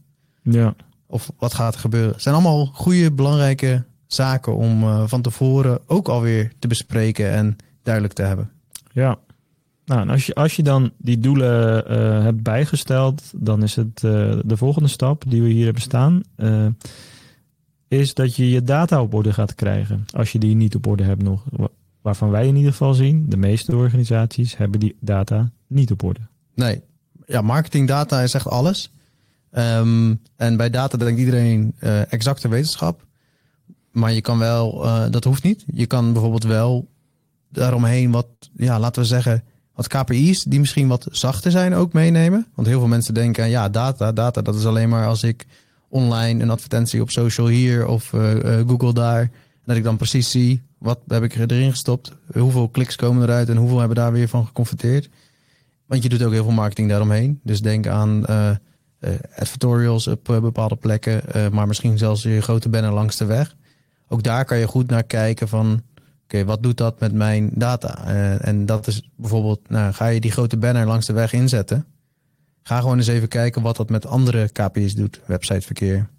Ja, 0.52 0.76
Of 1.08 1.32
wat 1.38 1.54
gaat 1.54 1.74
er 1.74 1.80
gebeuren? 1.80 2.12
Het 2.12 2.22
zijn 2.22 2.36
allemaal 2.36 2.66
goede, 2.66 3.12
belangrijke 3.12 3.84
zaken 4.08 4.56
om 4.56 4.84
eh, 4.84 5.04
van 5.08 5.22
tevoren 5.22 5.80
ook 5.88 6.08
alweer 6.08 6.52
te 6.60 6.68
bespreken 6.68 7.32
en 7.32 7.56
duidelijk 7.84 8.14
te 8.14 8.22
hebben. 8.22 8.52
ja. 8.92 9.18
Nou, 9.86 10.02
en 10.02 10.10
als 10.10 10.26
je, 10.26 10.34
als 10.36 10.56
je 10.56 10.64
dan 10.64 10.92
die 10.98 11.20
doelen 11.20 11.88
eh, 11.88 12.24
hebt 12.24 12.44
bijgesteld, 12.44 13.24
dan 13.36 13.64
is 13.64 13.76
het 13.76 14.04
eh, 14.04 14.38
de 14.46 14.58
volgende 14.58 14.88
stap 14.90 15.24
die 15.28 15.42
we 15.42 15.50
hier 15.50 15.64
hebben 15.64 15.82
staan, 15.82 16.22
is 17.88 18.14
dat 18.14 18.36
je 18.36 18.50
je 18.50 18.62
data 18.64 19.02
op 19.02 19.14
orde 19.14 19.34
gaat 19.34 19.56
krijgen. 19.56 20.06
Als 20.16 20.32
je 20.32 20.40
die 20.40 20.56
niet 20.56 20.76
op 20.76 20.88
orde 20.88 21.04
hebt 21.04 21.24
nog. 21.24 21.44
Wa- 21.52 21.68
Waarvan 22.02 22.30
wij 22.30 22.48
in 22.48 22.56
ieder 22.56 22.72
geval 22.72 22.94
zien, 22.94 23.26
de 23.30 23.38
meeste 23.38 23.76
organisaties 23.76 24.58
hebben 24.58 24.80
die 24.80 24.96
data 25.00 25.52
niet 25.68 25.92
op 25.92 26.04
orde. 26.04 26.20
Nee, 26.56 26.82
ja, 27.26 27.42
marketingdata 27.42 28.22
is 28.22 28.34
echt 28.34 28.48
alles. 28.48 28.92
Ehm, 29.56 30.14
en 30.36 30.58
bij 30.58 30.70
data 30.70 30.98
denkt 30.98 31.20
iedereen 31.20 31.74
eh, 31.80 32.12
exacte 32.12 32.48
wetenschap. 32.48 33.06
Maar 33.92 34.14
je 34.14 34.22
kan 34.22 34.40
wel, 34.40 34.86
eh, 34.86 35.04
dat 35.10 35.24
hoeft 35.24 35.44
niet. 35.44 35.64
Je 35.74 35.86
kan 35.86 36.14
bijvoorbeeld 36.14 36.44
wel 36.44 36.88
daaromheen 37.50 38.12
wat, 38.12 38.28
ja, 38.56 38.80
laten 38.80 39.02
we 39.02 39.08
zeggen, 39.08 39.44
wat 39.74 39.88
KPI's 39.88 40.44
die 40.44 40.60
misschien 40.60 40.88
wat 40.88 41.08
zachter 41.12 41.52
zijn 41.52 41.74
ook 41.74 41.94
meenemen. 41.94 42.48
Want 42.56 42.68
heel 42.68 42.80
veel 42.80 42.88
mensen 42.88 43.14
denken, 43.14 43.50
ja, 43.50 43.70
data, 43.70 44.12
data, 44.12 44.42
dat 44.42 44.56
is 44.56 44.66
alleen 44.66 44.90
maar 44.90 45.08
als 45.08 45.24
ik 45.24 45.46
online 45.90 46.44
een 46.44 46.50
advertentie 46.50 47.02
op 47.02 47.12
social 47.12 47.48
hier 47.48 47.88
of 47.88 48.14
eh, 48.14 48.60
Google 48.68 48.94
daar. 48.94 49.32
Dat 49.66 49.76
ik 49.76 49.84
dan 49.84 49.98
precies 49.98 50.32
zie, 50.32 50.62
wat 50.78 51.00
heb 51.08 51.24
ik 51.24 51.36
erin 51.36 51.72
gestopt, 51.72 52.12
hoeveel 52.34 52.70
kliks 52.70 52.96
komen 52.96 53.24
eruit 53.24 53.50
en 53.50 53.58
hoeveel 53.58 53.80
hebben 53.80 53.98
daar 53.98 54.12
weer 54.12 54.28
van 54.28 54.46
geconverteerd. 54.46 55.10
Want 55.86 56.04
je 56.04 56.10
doet 56.10 56.24
ook 56.24 56.32
heel 56.32 56.44
veel 56.44 56.54
marketing 56.54 56.90
daaromheen. 56.90 57.40
Dus 57.44 57.62
denk 57.62 57.88
aan 57.88 58.26
advertorials 59.36 60.08
op 60.08 60.30
eh, 60.30 60.40
bepaalde 60.40 60.76
plekken, 60.76 61.34
eh, 61.34 61.50
maar 61.50 61.68
misschien 61.68 61.98
zelfs 61.98 62.24
je 62.24 62.42
grote 62.42 62.70
banner 62.70 62.92
langs 62.92 63.18
de 63.18 63.26
weg. 63.26 63.56
Ook 64.08 64.24
daar 64.24 64.46
kan 64.46 64.58
je 64.58 64.68
goed 64.68 64.90
naar 64.90 65.04
kijken 65.04 65.48
van, 65.48 65.82
oké, 66.24 66.46
wat 66.46 66.64
doet 66.64 66.78
dat 66.78 67.00
met 67.00 67.14
mijn 67.14 67.50
data? 67.54 68.06
Eh, 68.06 68.48
en 68.48 68.66
dat 68.66 68.88
is 68.88 69.10
bijvoorbeeld, 69.16 69.70
nou, 69.70 69.94
ga 69.94 70.08
je 70.08 70.20
die 70.20 70.32
grote 70.32 70.58
banner 70.58 70.86
langs 70.86 71.06
de 71.06 71.14
weg 71.14 71.34
inzetten? 71.34 71.86
Ga 72.68 72.80
gewoon 72.80 72.98
eens 72.98 73.08
even 73.08 73.28
kijken 73.28 73.62
wat 73.62 73.76
dat 73.76 73.90
met 73.90 74.06
andere 74.06 74.50
KPI's 74.50 74.96
doet. 74.96 75.22
Websiteverkeer, 75.26 76.10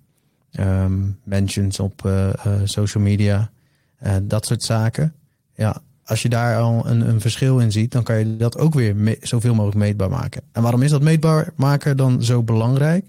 ehm, 0.51 1.11
mentions 1.25 1.81
op 1.81 2.05
eh, 2.05 2.29
eh, 2.29 2.61
social 2.65 3.03
media, 3.03 3.51
eh, 3.97 4.17
dat 4.23 4.47
soort 4.47 4.63
zaken. 4.63 5.15
Ja, 5.55 5.83
als 6.07 6.23
je 6.23 6.29
daar 6.29 6.59
al 6.59 6.87
een, 6.87 7.09
een 7.09 7.21
verschil 7.21 7.59
in 7.59 7.73
ziet, 7.73 7.93
dan 7.93 8.03
kan 8.03 8.19
je 8.19 8.37
dat 8.37 8.59
ook 8.59 8.75
weer 8.75 9.19
zoveel 9.21 9.55
mogelijk 9.55 9.79
meetbaar 9.79 10.11
maken. 10.11 10.43
En 10.53 10.63
waarom 10.63 10.83
is 10.83 10.91
dat 10.91 11.03
meetbaar 11.03 11.53
maken 11.57 11.97
dan 11.97 12.23
zo 12.23 12.43
belangrijk? 12.43 13.05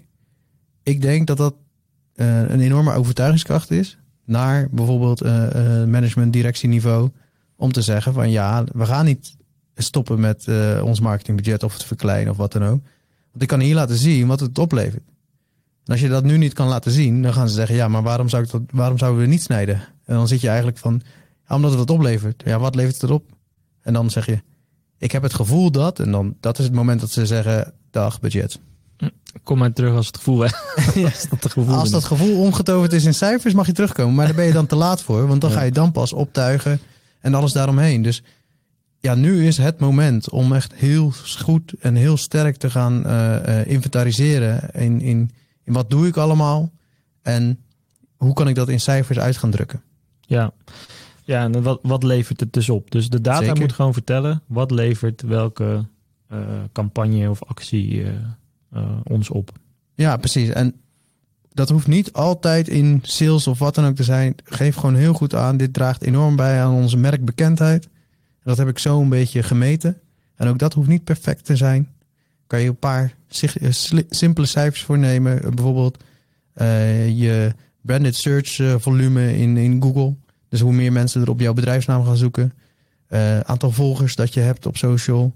Ik 0.82 1.02
denk 1.02 1.26
dat 1.26 1.36
dat 1.36 1.54
eh, 2.14 2.40
een 2.40 2.60
enorme 2.60 2.92
overtuigingskracht 2.92 3.70
is 3.70 3.98
naar 4.24 4.68
bijvoorbeeld 4.70 5.20
eh, 5.20 5.46
eh, 5.46 5.88
management, 5.88 6.32
directieniveau, 6.32 7.10
om 7.56 7.72
te 7.72 7.82
zeggen 7.82 8.12
van 8.12 8.30
ja, 8.30 8.64
we 8.72 8.86
gaan 8.86 9.04
niet 9.04 9.36
stoppen 9.74 10.20
met 10.20 10.46
eh, 10.46 10.80
ons 10.84 11.00
marketingbudget 11.00 11.62
of 11.62 11.72
het 11.72 11.84
verkleinen 11.84 12.30
of 12.30 12.36
wat 12.36 12.52
dan 12.52 12.64
ook. 12.64 12.80
Want 13.30 13.42
ik 13.42 13.48
kan 13.48 13.60
hier 13.60 13.74
laten 13.74 13.96
zien 13.96 14.26
wat 14.26 14.40
het 14.40 14.58
oplevert. 14.58 15.02
En 15.84 15.92
als 15.92 16.00
je 16.00 16.08
dat 16.08 16.24
nu 16.24 16.36
niet 16.36 16.52
kan 16.52 16.68
laten 16.68 16.90
zien, 16.90 17.22
dan 17.22 17.32
gaan 17.32 17.48
ze 17.48 17.54
zeggen 17.54 17.74
ja, 17.74 17.88
maar 17.88 18.02
waarom, 18.02 18.28
zou 18.28 18.42
ik 18.42 18.50
dat, 18.50 18.62
waarom 18.70 18.98
zouden 18.98 19.22
we 19.22 19.28
niet 19.28 19.42
snijden? 19.42 19.74
En 20.04 20.14
dan 20.14 20.28
zit 20.28 20.40
je 20.40 20.48
eigenlijk 20.48 20.78
van, 20.78 21.02
omdat 21.56 21.70
het 21.70 21.78
wat 21.78 21.90
oplevert. 21.90 22.42
Ja, 22.44 22.58
wat 22.58 22.74
levert 22.74 23.00
het 23.00 23.10
op? 23.10 23.24
En 23.82 23.92
dan 23.92 24.10
zeg 24.10 24.26
je, 24.26 24.42
ik 24.98 25.12
heb 25.12 25.22
het 25.22 25.34
gevoel 25.34 25.70
dat, 25.70 26.00
en 26.00 26.10
dan 26.10 26.36
dat 26.40 26.58
is 26.58 26.64
het 26.64 26.74
moment 26.74 27.00
dat 27.00 27.10
ze 27.10 27.26
zeggen, 27.26 27.72
dag 27.90 28.20
budget. 28.20 28.58
Kom 29.42 29.58
maar 29.58 29.72
terug 29.72 29.94
als 29.94 30.06
het 30.06 30.16
gevoel 30.16 30.38
weg. 30.38 30.52
als 31.04 31.28
dat, 31.28 31.52
gevoel 31.52 31.74
als 31.74 31.90
dat 31.90 32.04
gevoel 32.04 32.40
omgetoverd 32.40 32.92
is 32.92 33.04
in 33.04 33.14
cijfers, 33.14 33.54
mag 33.54 33.66
je 33.66 33.72
terugkomen. 33.72 34.14
Maar 34.14 34.26
daar 34.26 34.34
ben 34.34 34.44
je 34.44 34.52
dan 34.52 34.66
te 34.66 34.76
laat 34.76 35.02
voor, 35.02 35.26
want 35.26 35.40
dan 35.40 35.50
ga 35.50 35.62
je 35.62 35.72
dan 35.72 35.92
pas 35.92 36.12
optuigen 36.12 36.80
en 37.20 37.34
alles 37.34 37.52
daaromheen. 37.52 38.02
Dus 38.02 38.22
ja, 39.00 39.14
nu 39.14 39.46
is 39.46 39.56
het 39.56 39.78
moment 39.78 40.30
om 40.30 40.52
echt 40.52 40.74
heel 40.74 41.12
goed 41.38 41.72
en 41.80 41.94
heel 41.94 42.16
sterk 42.16 42.56
te 42.56 42.70
gaan 42.70 43.06
uh, 43.06 43.66
inventariseren 43.66 44.70
in, 44.70 45.00
in, 45.00 45.30
in 45.64 45.72
wat 45.72 45.90
doe 45.90 46.06
ik 46.06 46.16
allemaal 46.16 46.70
en 47.22 47.58
hoe 48.16 48.32
kan 48.32 48.48
ik 48.48 48.54
dat 48.54 48.68
in 48.68 48.80
cijfers 48.80 49.18
uit 49.18 49.36
gaan 49.36 49.50
drukken. 49.50 49.82
Ja, 50.20 50.52
ja 51.28 51.42
en 51.42 51.62
wat, 51.62 51.78
wat 51.82 52.02
levert 52.02 52.40
het 52.40 52.52
dus 52.52 52.68
op? 52.68 52.90
Dus 52.90 53.08
de 53.08 53.20
data 53.20 53.54
moet 53.54 53.72
gewoon 53.72 53.92
vertellen 53.92 54.42
wat 54.46 54.70
levert 54.70 55.22
welke 55.22 55.84
uh, 56.32 56.38
campagne 56.72 57.30
of 57.30 57.44
actie 57.44 58.04
ons 59.04 59.30
op. 59.30 59.52
Ja, 59.94 60.16
precies. 60.16 60.48
En 60.48 60.74
dat 61.52 61.68
hoeft 61.68 61.86
niet 61.86 62.12
altijd 62.12 62.68
in 62.68 63.00
sales 63.02 63.46
of 63.46 63.58
wat 63.58 63.74
dan 63.74 63.86
ook 63.86 63.96
te 63.96 64.02
zijn. 64.02 64.34
Geef 64.44 64.76
gewoon 64.76 64.94
heel 64.94 65.12
goed 65.12 65.34
aan. 65.34 65.56
Dit 65.56 65.72
draagt 65.72 66.02
enorm 66.02 66.36
bij 66.36 66.62
aan 66.62 66.74
onze 66.74 66.96
merkbekendheid. 66.96 67.88
Dat 68.42 68.56
heb 68.56 68.68
ik 68.68 68.78
zo 68.78 69.00
een 69.00 69.08
beetje 69.08 69.42
gemeten. 69.42 70.00
En 70.36 70.48
ook 70.48 70.58
dat 70.58 70.74
hoeft 70.74 70.88
niet 70.88 71.04
perfect 71.04 71.44
te 71.44 71.56
zijn. 71.56 71.88
Kan 72.46 72.60
je 72.60 72.68
een 72.68 72.76
paar 72.76 73.14
eh, 73.40 73.70
simpele 74.08 74.46
cijfers 74.46 74.82
voor 74.82 74.98
nemen. 74.98 75.54
Bijvoorbeeld 75.54 76.04
je 77.14 77.54
branded 77.80 78.16
search 78.16 78.80
volume 78.80 79.36
in, 79.36 79.56
in 79.56 79.82
Google. 79.82 80.14
Dus 80.48 80.60
hoe 80.60 80.72
meer 80.72 80.92
mensen 80.92 81.22
er 81.22 81.30
op 81.30 81.40
jouw 81.40 81.52
bedrijfsnaam 81.52 82.04
gaan 82.04 82.16
zoeken. 82.16 82.52
Uh, 83.08 83.40
aantal 83.40 83.70
volgers 83.70 84.16
dat 84.16 84.34
je 84.34 84.40
hebt 84.40 84.66
op 84.66 84.76
social. 84.76 85.34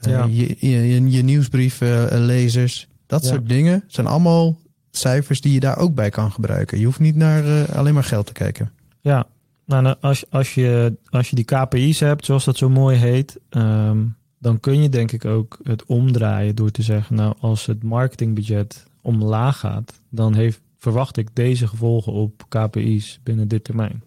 Ja. 0.00 0.24
Je, 0.24 0.56
je, 0.58 1.10
je, 1.10 1.22
nieuwsbrief 1.22 1.80
lezers. 2.10 2.88
Dat 3.06 3.24
soort 3.24 3.48
dingen 3.48 3.84
zijn 3.86 4.06
allemaal 4.06 4.58
cijfers 4.90 5.40
die 5.40 5.52
je 5.52 5.60
daar 5.60 5.78
ook 5.78 5.94
bij 5.94 6.10
kan 6.10 6.32
gebruiken. 6.32 6.78
Je 6.78 6.84
hoeft 6.84 6.98
niet 6.98 7.16
naar 7.16 7.72
alleen 7.72 7.94
maar 7.94 8.04
geld 8.04 8.26
te 8.26 8.32
kijken. 8.32 8.72
Ja, 9.00 9.26
nou, 9.68 9.82
nou, 9.82 9.96
als, 10.00 10.30
als, 10.30 10.54
je, 10.54 10.96
als 11.10 11.30
je 11.30 11.36
die 11.36 11.44
KPI's 11.44 12.00
hebt, 12.00 12.24
zoals 12.24 12.44
dat 12.44 12.56
zo 12.56 12.68
mooi 12.68 12.96
heet, 12.96 13.38
ehm, 13.48 13.98
dan 14.38 14.60
kun 14.60 14.82
je 14.82 14.88
denk 14.88 15.12
ik 15.12 15.24
ook 15.24 15.58
het 15.62 15.84
omdraaien 15.84 16.54
door 16.54 16.70
te 16.70 16.82
zeggen, 16.82 17.16
nou, 17.16 17.34
als 17.40 17.66
het 17.66 17.82
marketingbudget 17.82 18.86
omlaag 19.02 19.58
gaat, 19.58 20.00
dan 20.08 20.34
heeft, 20.34 20.60
verwacht 20.78 21.16
ik 21.16 21.28
deze 21.32 21.66
gevolgen 21.66 22.12
op 22.12 22.44
KPI's 22.48 23.20
binnen 23.22 23.48
dit 23.48 23.64
termijn. 23.64 24.02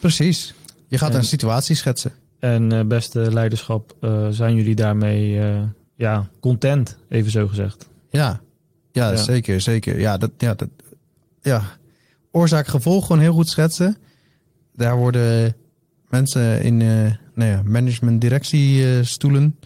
Precies. 0.00 0.54
Je 0.86 0.98
gaat 0.98 1.14
een 1.14 1.24
situatie 1.24 1.76
schetsen. 1.76 2.12
En 2.38 2.72
uh, 2.72 2.84
beste 2.84 3.32
leiderschap, 3.32 3.96
uh, 4.00 4.28
zijn 4.30 4.54
jullie 4.54 4.74
daarmee 4.74 5.32
uh, 5.34 5.62
ja, 5.94 6.28
content, 6.40 6.96
even 7.08 7.30
zo 7.30 7.48
gezegd? 7.48 7.88
Ja, 8.10 8.40
ja, 8.92 9.10
ja. 9.10 9.16
zeker, 9.16 9.60
zeker. 9.60 10.00
Ja, 10.00 10.16
dat, 10.16 10.30
ja, 10.38 10.54
dat, 10.54 10.68
ja. 11.42 11.62
oorzaak-gevolg 12.30 13.06
gewoon 13.06 13.22
heel 13.22 13.32
goed 13.32 13.48
schetsen 13.48 13.96
daar 14.78 14.96
worden 14.96 15.56
mensen 16.08 16.62
in 16.62 16.80
uh, 16.80 17.12
nou 17.34 17.50
ja, 17.50 17.62
management 17.64 18.20
directiestoelen 18.20 19.58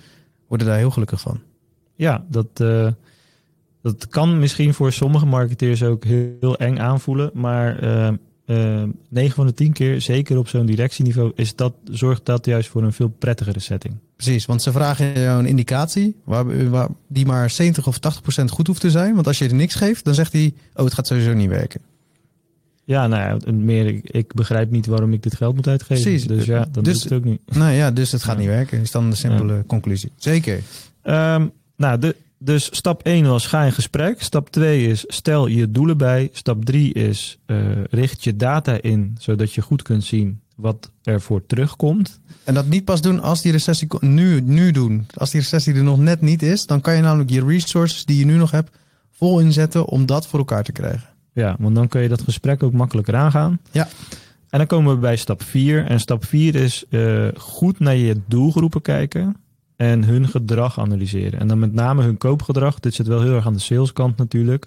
worden 0.49 0.67
daar 0.67 0.77
heel 0.77 0.91
gelukkig 0.91 1.21
van. 1.21 1.41
Ja, 1.95 2.25
dat, 2.29 2.61
uh, 2.61 2.89
dat 3.83 4.09
kan 4.09 4.39
misschien 4.39 4.75
voor 4.75 4.93
sommige 4.93 5.27
marketeers 5.27 5.83
ook 5.83 6.05
heel, 6.05 6.57
eng 6.57 6.79
aanvoelen. 6.79 7.31
Maar 7.35 7.83
uh, 8.52 8.82
uh, 8.82 8.88
9 9.09 9.35
van 9.35 9.47
de 9.47 9.54
10 9.54 9.73
keer, 9.73 10.00
zeker 10.00 10.38
op 10.38 10.49
zo'n 10.49 10.66
directieniveau, 10.66 11.32
is 11.35 11.56
dat, 11.56 11.73
zorgt 11.85 12.26
dat 12.26 12.47
juist 12.47 12.68
voor 12.68 12.82
een 12.82 12.92
veel 12.92 13.09
prettigere 13.09 13.61
setting. 13.61 13.94
Precies, 14.16 14.47
want 14.47 14.62
ze 14.62 14.73
vragen 14.73 15.21
jou 15.21 15.38
een 15.38 15.47
indicatie 15.47 16.16
waar, 16.25 16.71
waar, 16.71 16.88
die 17.09 17.26
maar 17.26 17.50
70 17.50 17.87
of 17.87 17.99
80 17.99 18.23
procent 18.23 18.50
goed 18.50 18.66
hoeft 18.66 18.80
te 18.80 18.90
zijn. 18.90 19.14
Want 19.14 19.26
als 19.26 19.38
je 19.38 19.49
er 19.49 19.54
niks 19.54 19.75
geeft, 19.75 20.04
dan 20.04 20.14
zegt 20.14 20.32
hij, 20.32 20.54
oh 20.75 20.85
het 20.85 20.94
gaat 20.94 21.06
sowieso 21.06 21.32
niet 21.32 21.49
werken. 21.49 21.80
Ja, 22.85 23.06
nou 23.06 23.23
ja, 23.23 23.52
meer, 23.52 24.00
ik, 24.02 24.35
begrijp 24.35 24.71
niet 24.71 24.87
waarom 24.87 25.12
ik 25.12 25.23
dit 25.23 25.37
geld 25.37 25.54
moet 25.54 25.68
uitgeven. 25.68 26.02
Precies. 26.02 26.26
Dus 26.26 26.44
ja, 26.44 26.66
dan 26.71 26.85
dus, 26.85 27.02
het 27.02 27.12
ook 27.12 27.25
niet. 27.25 27.40
Nou 27.44 27.73
ja, 27.73 27.90
dus 27.90 28.12
het 28.12 28.23
gaat 28.23 28.38
niet 28.38 28.47
werken, 28.47 28.80
is 28.80 28.90
dan 28.90 29.11
de 29.11 29.16
simpele 29.16 29.64
conclusie. 29.66 30.12
Zeker. 30.16 30.61
Um, 31.02 31.52
nou, 31.76 31.99
de, 31.99 32.16
dus 32.45 32.77
stap 32.77 33.03
1 33.03 33.27
was 33.27 33.47
ga 33.47 33.63
in 33.63 33.73
gesprek. 33.73 34.23
Stap 34.23 34.51
2 34.51 34.87
is 34.87 35.05
stel 35.07 35.47
je 35.47 35.71
doelen 35.71 35.97
bij. 35.97 36.29
Stap 36.33 36.65
3 36.65 36.93
is 36.93 37.39
uh, 37.47 37.85
richt 37.91 38.25
je 38.25 38.37
data 38.37 38.79
in, 38.81 39.17
zodat 39.19 39.53
je 39.53 39.61
goed 39.61 39.83
kunt 39.83 40.05
zien 40.05 40.41
wat 40.57 40.91
er 41.03 41.21
voor 41.21 41.47
terugkomt. 41.47 42.21
En 42.45 42.55
dat 42.55 42.67
niet 42.67 42.85
pas 42.85 43.01
doen 43.01 43.21
als 43.21 43.43
die 43.43 43.53
recessie 43.53 43.89
nu, 44.01 44.41
nu 44.41 44.71
doen. 44.71 45.07
Als 45.15 45.31
die 45.31 45.41
recessie 45.41 45.75
er 45.75 45.83
nog 45.83 45.99
net 45.99 46.21
niet 46.21 46.43
is, 46.43 46.67
dan 46.67 46.81
kan 46.81 46.95
je 46.97 47.03
namelijk 47.03 47.31
je 47.31 47.45
resources 47.45 48.05
die 48.05 48.19
je 48.19 48.25
nu 48.25 48.37
nog 48.37 48.51
hebt 48.51 48.77
vol 49.11 49.41
inzetten 49.41 49.87
om 49.87 50.07
dat 50.07 50.27
voor 50.27 50.39
elkaar 50.39 50.65
te 50.65 50.73
krijgen. 50.73 51.09
Ja, 51.33 51.57
want 51.59 51.75
dan 51.75 51.89
kun 51.89 52.03
je 52.03 52.09
dat 52.09 52.23
gesprek 52.23 52.63
ook 52.63 52.73
makkelijker 52.73 53.17
aangaan. 53.17 53.61
Ja. 53.71 53.89
En 54.49 54.59
dan 54.59 54.67
komen 54.67 54.95
we 54.95 55.01
bij 55.01 55.17
stap 55.17 55.43
4. 55.43 55.87
En 55.87 56.01
stap 56.01 56.25
4 56.25 56.55
is 56.55 56.85
uh, 56.89 57.29
goed 57.37 57.79
naar 57.79 57.97
je 57.97 58.21
doelgroepen 58.27 58.83
kijken 58.83 59.37
en 59.83 60.05
hun 60.05 60.29
gedrag 60.29 60.79
analyseren. 60.79 61.41
En 61.41 61.49
dan 61.49 61.59
met 61.59 61.73
name 61.73 62.03
hun 62.03 62.19
koopgedrag. 62.19 62.81
Dit 62.81 62.95
zit 62.95 63.07
wel 63.07 63.23
heel 63.23 63.35
erg 63.35 63.47
aan 63.47 63.53
de 63.53 63.59
saleskant 63.59 64.17
natuurlijk. 64.17 64.67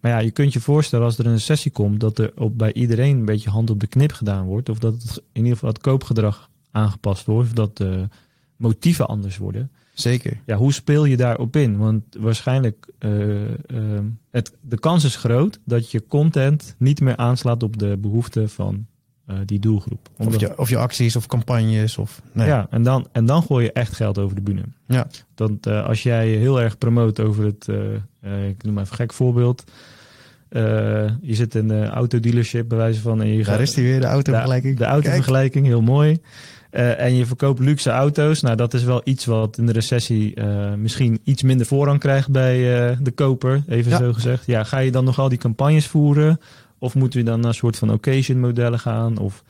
Maar 0.00 0.10
ja, 0.10 0.18
je 0.18 0.30
kunt 0.30 0.52
je 0.52 0.60
voorstellen 0.60 1.04
als 1.04 1.18
er 1.18 1.26
een 1.26 1.40
sessie 1.40 1.70
komt 1.70 2.00
dat 2.00 2.18
er 2.18 2.32
op, 2.36 2.58
bij 2.58 2.72
iedereen 2.72 3.16
een 3.16 3.24
beetje 3.24 3.50
hand 3.50 3.70
op 3.70 3.80
de 3.80 3.86
knip 3.86 4.12
gedaan 4.12 4.46
wordt. 4.46 4.68
Of 4.68 4.78
dat 4.78 4.92
het, 4.92 5.16
in 5.16 5.42
ieder 5.42 5.52
geval 5.52 5.68
het 5.68 5.80
koopgedrag 5.80 6.50
aangepast 6.70 7.26
wordt. 7.26 7.48
Of 7.48 7.54
dat 7.54 7.76
de 7.76 8.08
motieven 8.56 9.08
anders 9.08 9.36
worden. 9.36 9.70
Zeker. 9.94 10.40
Ja, 10.46 10.56
hoe 10.56 10.72
speel 10.72 11.04
je 11.04 11.16
daarop 11.16 11.56
in? 11.56 11.76
Want 11.76 12.02
waarschijnlijk, 12.18 12.88
uh, 12.98 13.40
uh, 13.40 13.48
het, 14.30 14.52
de 14.60 14.78
kans 14.78 15.04
is 15.04 15.16
groot 15.16 15.60
dat 15.64 15.90
je 15.90 16.06
content 16.06 16.74
niet 16.78 17.00
meer 17.00 17.16
aanslaat 17.16 17.62
op 17.62 17.78
de 17.78 17.96
behoeften 17.96 18.48
van 18.48 18.86
die 19.44 19.58
doelgroep. 19.58 20.08
Omdat... 20.16 20.34
Of, 20.34 20.40
je, 20.40 20.58
of 20.58 20.68
je 20.68 20.76
acties 20.76 21.16
of 21.16 21.26
campagnes. 21.26 21.98
Of, 21.98 22.22
nee. 22.32 22.46
Ja, 22.46 22.66
en 22.70 22.82
dan, 22.82 23.08
en 23.12 23.26
dan 23.26 23.42
gooi 23.42 23.64
je 23.64 23.72
echt 23.72 23.94
geld 23.94 24.18
over 24.18 24.34
de 24.34 24.42
bühne. 24.42 24.62
Ja. 24.86 25.06
Want 25.34 25.66
als 25.66 26.02
jij 26.02 26.28
heel 26.28 26.60
erg 26.60 26.78
promoot 26.78 27.20
over 27.20 27.44
het, 27.44 27.68
ik 28.48 28.62
noem 28.62 28.74
maar 28.74 28.82
even 28.82 28.92
een 28.92 28.96
gek 28.96 29.12
voorbeeld. 29.12 29.64
je 31.20 31.34
zit 31.34 31.54
in 31.54 31.70
een 31.70 31.88
autodealership 31.88 32.68
bij 32.68 32.78
wijze 32.78 33.00
van. 33.00 33.20
En 33.20 33.28
je 33.28 33.36
Daar 33.36 33.44
gaat, 33.44 33.60
is 33.60 33.74
die 33.74 33.84
weer, 33.84 34.00
de 34.00 34.06
autovergelijking. 34.06 34.76
De, 34.76 34.84
de 34.84 34.90
autovergelijking, 34.90 35.66
heel 35.66 35.82
mooi. 35.82 36.20
Uh, 36.70 37.00
en 37.00 37.14
je 37.14 37.26
verkoopt 37.26 37.60
luxe 37.60 37.90
auto's. 37.90 38.40
Nou, 38.40 38.56
dat 38.56 38.74
is 38.74 38.84
wel 38.84 39.00
iets 39.04 39.24
wat 39.24 39.58
in 39.58 39.66
de 39.66 39.72
recessie 39.72 40.40
uh, 40.40 40.74
misschien 40.74 41.20
iets 41.24 41.42
minder 41.42 41.66
voorrang 41.66 42.00
krijgt 42.00 42.30
bij 42.30 42.90
uh, 42.90 42.96
de 43.00 43.10
koper, 43.10 43.62
even 43.68 43.96
zo 43.96 44.12
gezegd. 44.12 44.46
Ja, 44.46 44.64
ga 44.64 44.78
je 44.78 44.90
dan 44.90 45.04
nog 45.04 45.18
al 45.18 45.28
die 45.28 45.38
campagnes 45.38 45.86
voeren? 45.86 46.40
Of 46.78 46.94
moeten 46.94 47.18
we 47.18 47.24
dan 47.24 47.40
naar 47.40 47.48
een 47.48 47.54
soort 47.54 47.76
van 47.76 47.92
occasion 47.92 48.40
modellen 48.40 48.78
gaan? 48.78 49.18
Of, 49.18 49.44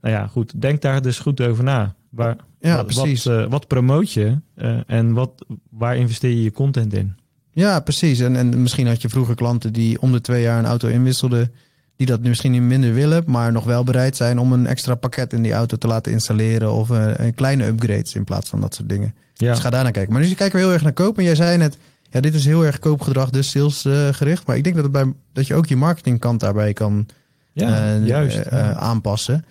nou 0.00 0.14
ja, 0.14 0.26
goed, 0.26 0.60
denk 0.60 0.82
daar 0.82 1.02
dus 1.02 1.18
goed 1.18 1.40
over 1.40 1.64
na. 1.64 1.94
Waar, 2.10 2.36
ja, 2.60 2.76
wat, 2.76 2.86
precies. 2.86 3.24
Wat, 3.24 3.48
wat 3.48 3.66
promoot 3.66 4.12
je 4.12 4.38
en 4.86 5.12
wat, 5.12 5.44
waar 5.70 5.96
investeer 5.96 6.30
je 6.30 6.42
je 6.42 6.52
content 6.52 6.94
in? 6.94 7.16
Ja, 7.50 7.80
precies. 7.80 8.20
En, 8.20 8.36
en 8.36 8.62
misschien 8.62 8.86
had 8.86 9.02
je 9.02 9.08
vroeger 9.08 9.34
klanten 9.34 9.72
die 9.72 10.00
om 10.00 10.12
de 10.12 10.20
twee 10.20 10.42
jaar 10.42 10.58
een 10.58 10.64
auto 10.64 10.88
inwisselden 10.88 11.52
die 11.96 12.06
dat 12.06 12.20
misschien 12.20 12.52
niet 12.52 12.62
minder 12.62 12.94
willen, 12.94 13.22
maar 13.26 13.52
nog 13.52 13.64
wel 13.64 13.84
bereid 13.84 14.16
zijn 14.16 14.38
om 14.38 14.52
een 14.52 14.66
extra 14.66 14.94
pakket 14.94 15.32
in 15.32 15.42
die 15.42 15.52
auto 15.52 15.76
te 15.76 15.86
laten 15.86 16.12
installeren 16.12 16.72
of 16.72 16.88
een, 16.88 17.16
eh, 17.16 17.26
een 17.26 17.34
kleine 17.34 17.66
upgrades 17.66 18.14
in 18.14 18.24
plaats 18.24 18.50
van 18.50 18.60
dat 18.60 18.74
soort 18.74 18.88
dingen. 18.88 19.14
Ja. 19.34 19.50
Dus 19.50 19.60
ga 19.60 19.70
daar 19.70 19.82
naar 19.82 19.92
kijken. 19.92 20.12
Maar 20.12 20.22
nu 20.22 20.34
kijken 20.34 20.58
we 20.58 20.64
heel 20.64 20.72
erg 20.72 20.82
naar 20.82 20.92
koop. 20.92 21.18
En 21.18 21.24
jij 21.24 21.34
zei 21.34 21.56
net, 21.56 21.78
ja, 22.14 22.20
dit 22.20 22.34
is 22.34 22.44
heel 22.44 22.64
erg 22.64 22.78
koopgedrag, 22.78 23.30
dus 23.30 23.50
salesgericht. 23.50 24.40
Uh, 24.40 24.46
maar 24.46 24.56
ik 24.56 24.64
denk 24.64 24.74
dat, 24.74 24.84
het 24.84 24.92
bij, 24.92 25.12
dat 25.32 25.46
je 25.46 25.54
ook 25.54 25.66
je 25.66 25.76
marketingkant 25.76 26.40
daarbij 26.40 26.72
kan 26.72 27.06
ja, 27.52 27.96
uh, 27.96 28.06
juist, 28.06 28.36
uh, 28.52 28.70
aanpassen. 28.70 29.44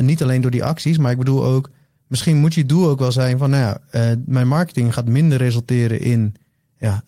niet 0.00 0.22
alleen 0.22 0.40
door 0.40 0.50
die 0.50 0.64
acties, 0.64 0.98
maar 0.98 1.10
ik 1.10 1.18
bedoel 1.18 1.44
ook, 1.44 1.70
misschien 2.06 2.36
moet 2.36 2.54
je 2.54 2.66
doel 2.66 2.88
ook 2.88 2.98
wel 2.98 3.12
zijn 3.12 3.38
van, 3.38 3.50
nou 3.50 3.62
ja, 3.90 4.16
mijn 4.26 4.48
marketing 4.48 4.94
gaat 4.94 5.06
minder 5.06 5.38
resulteren 5.38 6.00
in 6.00 6.34
ja, 6.78 7.02